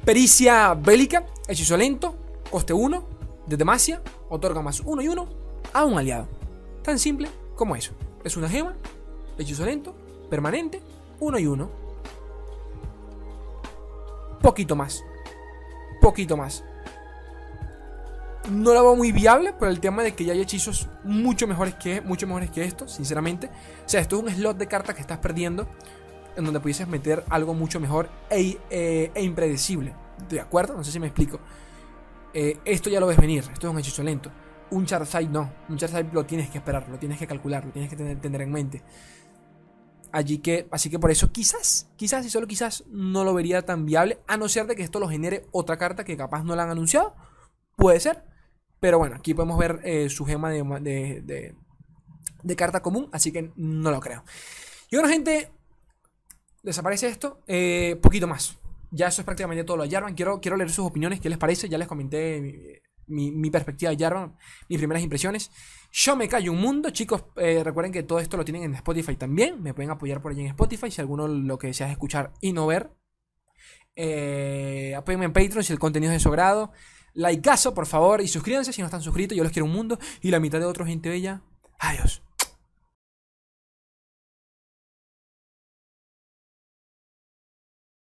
Pericia 0.05 0.75
bélica, 0.75 1.25
hechizo 1.47 1.75
lento, 1.77 2.15
coste 2.51 2.73
1, 2.73 3.07
de 3.47 3.57
Demacia 3.57 4.03
otorga 4.29 4.61
más 4.61 4.79
uno 4.81 5.01
y 5.01 5.07
uno 5.07 5.27
a 5.73 5.83
un 5.83 5.97
aliado. 5.97 6.27
Tan 6.83 6.99
simple 6.99 7.27
como 7.55 7.75
eso. 7.75 7.93
Es 8.23 8.37
una 8.37 8.49
gema, 8.49 8.77
hechizo 9.39 9.65
lento, 9.65 9.95
permanente, 10.29 10.79
uno 11.19 11.39
y 11.39 11.47
uno. 11.47 11.71
Poquito 14.43 14.75
más. 14.75 15.03
Poquito 16.01 16.37
más. 16.37 16.63
No 18.49 18.73
la 18.73 18.81
veo 18.81 18.95
muy 18.95 19.11
viable 19.11 19.53
por 19.53 19.67
el 19.67 19.79
tema 19.79 20.01
de 20.01 20.15
que 20.15 20.25
ya 20.25 20.33
hay 20.33 20.41
hechizos 20.41 20.89
mucho 21.03 21.45
mejores 21.45 21.75
que, 21.75 22.01
mucho 22.01 22.25
mejores 22.25 22.49
que 22.49 22.63
esto, 22.63 22.87
sinceramente. 22.87 23.47
O 23.85 23.89
sea, 23.89 24.01
esto 24.01 24.17
es 24.17 24.23
un 24.23 24.29
slot 24.29 24.57
de 24.57 24.67
cartas 24.67 24.95
que 24.95 25.01
estás 25.01 25.19
perdiendo 25.19 25.67
en 26.35 26.45
donde 26.45 26.59
pudieses 26.59 26.87
meter 26.87 27.23
algo 27.29 27.53
mucho 27.53 27.79
mejor 27.79 28.09
e, 28.29 28.57
eh, 28.69 29.11
e 29.13 29.23
impredecible. 29.23 29.93
¿De 30.29 30.39
acuerdo? 30.39 30.75
No 30.75 30.83
sé 30.83 30.91
si 30.91 30.99
me 30.99 31.07
explico. 31.07 31.39
Eh, 32.33 32.59
esto 32.63 32.89
ya 32.89 32.99
lo 32.99 33.07
ves 33.07 33.17
venir, 33.17 33.43
esto 33.51 33.67
es 33.67 33.73
un 33.73 33.79
hechizo 33.79 34.03
lento. 34.03 34.31
Un 34.71 34.85
Charizard 34.85 35.27
no, 35.27 35.51
un 35.67 35.77
Charizard 35.77 36.13
lo 36.13 36.25
tienes 36.25 36.49
que 36.49 36.59
esperar, 36.59 36.87
lo 36.87 36.97
tienes 36.97 37.17
que 37.19 37.27
calcular, 37.27 37.65
lo 37.65 37.71
tienes 37.71 37.89
que 37.89 37.97
tener, 37.97 38.41
en 38.41 38.51
mente. 38.51 38.81
Allí 40.13 40.37
que, 40.39 40.67
así 40.71 40.89
que 40.89 40.99
por 40.99 41.11
eso 41.11 41.31
quizás, 41.31 41.89
quizás 41.97 42.25
y 42.25 42.29
solo 42.29 42.47
quizás 42.47 42.85
no 42.89 43.23
lo 43.23 43.33
vería 43.33 43.65
tan 43.65 43.85
viable, 43.85 44.19
a 44.27 44.37
no 44.37 44.47
ser 44.47 44.67
de 44.67 44.75
que 44.75 44.83
esto 44.83 44.99
lo 44.99 45.09
genere 45.09 45.47
otra 45.51 45.77
carta 45.77 46.03
que 46.03 46.17
capaz 46.17 46.43
no 46.43 46.55
la 46.55 46.63
han 46.63 46.69
anunciado. 46.69 47.15
Puede 47.75 47.99
ser. 47.99 48.30
Pero 48.81 48.97
bueno, 48.97 49.15
aquí 49.15 49.33
podemos 49.33 49.57
ver 49.57 49.79
eh, 49.85 50.09
su 50.09 50.25
gema 50.25 50.49
de, 50.49 51.55
de, 52.43 52.55
carta 52.57 52.81
común, 52.81 53.07
así 53.13 53.31
que 53.31 53.53
no 53.55 53.91
lo 53.91 54.01
creo. 54.01 54.25
Y 54.89 54.97
bueno, 54.97 55.09
gente, 55.09 55.51
desaparece 56.61 57.07
esto. 57.07 57.41
Eh, 57.47 57.97
poquito 58.01 58.27
más 58.27 58.57
ya 58.91 59.07
eso 59.07 59.21
es 59.21 59.25
prácticamente 59.25 59.63
todo 59.63 59.77
lo 59.77 59.83
de 59.83 59.89
Jarvan. 59.89 60.13
Quiero, 60.13 60.39
quiero 60.41 60.57
leer 60.57 60.69
sus 60.69 60.85
opiniones, 60.85 61.19
qué 61.19 61.29
les 61.29 61.37
parece. 61.37 61.69
Ya 61.69 61.77
les 61.77 61.87
comenté 61.87 62.81
mi, 63.07 63.49
perspectiva 63.49 63.91
de 63.91 63.97
Jarvan, 63.97 64.35
mis 64.69 64.77
primeras 64.77 65.01
impresiones. 65.01 65.49
Yo 65.91 66.15
me 66.15 66.27
callo 66.27 66.51
un 66.51 66.59
mundo, 66.59 66.89
chicos. 66.91 67.23
Eh, 67.37 67.63
recuerden 67.63 67.91
que 67.91 68.03
todo 68.03 68.19
esto 68.19 68.37
lo 68.37 68.45
tienen 68.45 68.63
en 68.63 68.75
Spotify 68.75 69.15
también. 69.15 69.61
Me 69.63 69.73
pueden 69.73 69.91
apoyar 69.91 70.21
por 70.21 70.31
allí 70.31 70.41
en 70.41 70.47
Spotify 70.47 70.91
si 70.91 71.01
alguno 71.01 71.27
lo 71.27 71.57
que 71.57 71.67
deseas 71.67 71.91
escuchar 71.91 72.33
y 72.41 72.53
no 72.53 72.67
ver. 72.67 72.91
Eh, 73.95 74.93
en 74.93 75.33
Patreon 75.33 75.63
si 75.63 75.73
el 75.73 75.79
contenido 75.79 76.11
es 76.11 76.17
de 76.17 76.23
su 76.23 76.31
grado. 76.31 76.71
Likeazo, 77.13 77.73
por 77.73 77.85
favor, 77.85 78.21
y 78.21 78.27
suscríbanse 78.27 78.73
si 78.73 78.81
no 78.81 78.87
están 78.87 79.01
suscritos. 79.01 79.37
Yo 79.37 79.43
los 79.43 79.51
quiero 79.51 79.65
un 79.65 79.73
mundo 79.73 79.99
y 80.21 80.31
la 80.31 80.39
mitad 80.39 80.59
de 80.59 80.65
otra 80.65 80.85
gente 80.85 81.09
bella. 81.09 81.41
Adiós. 81.79 82.21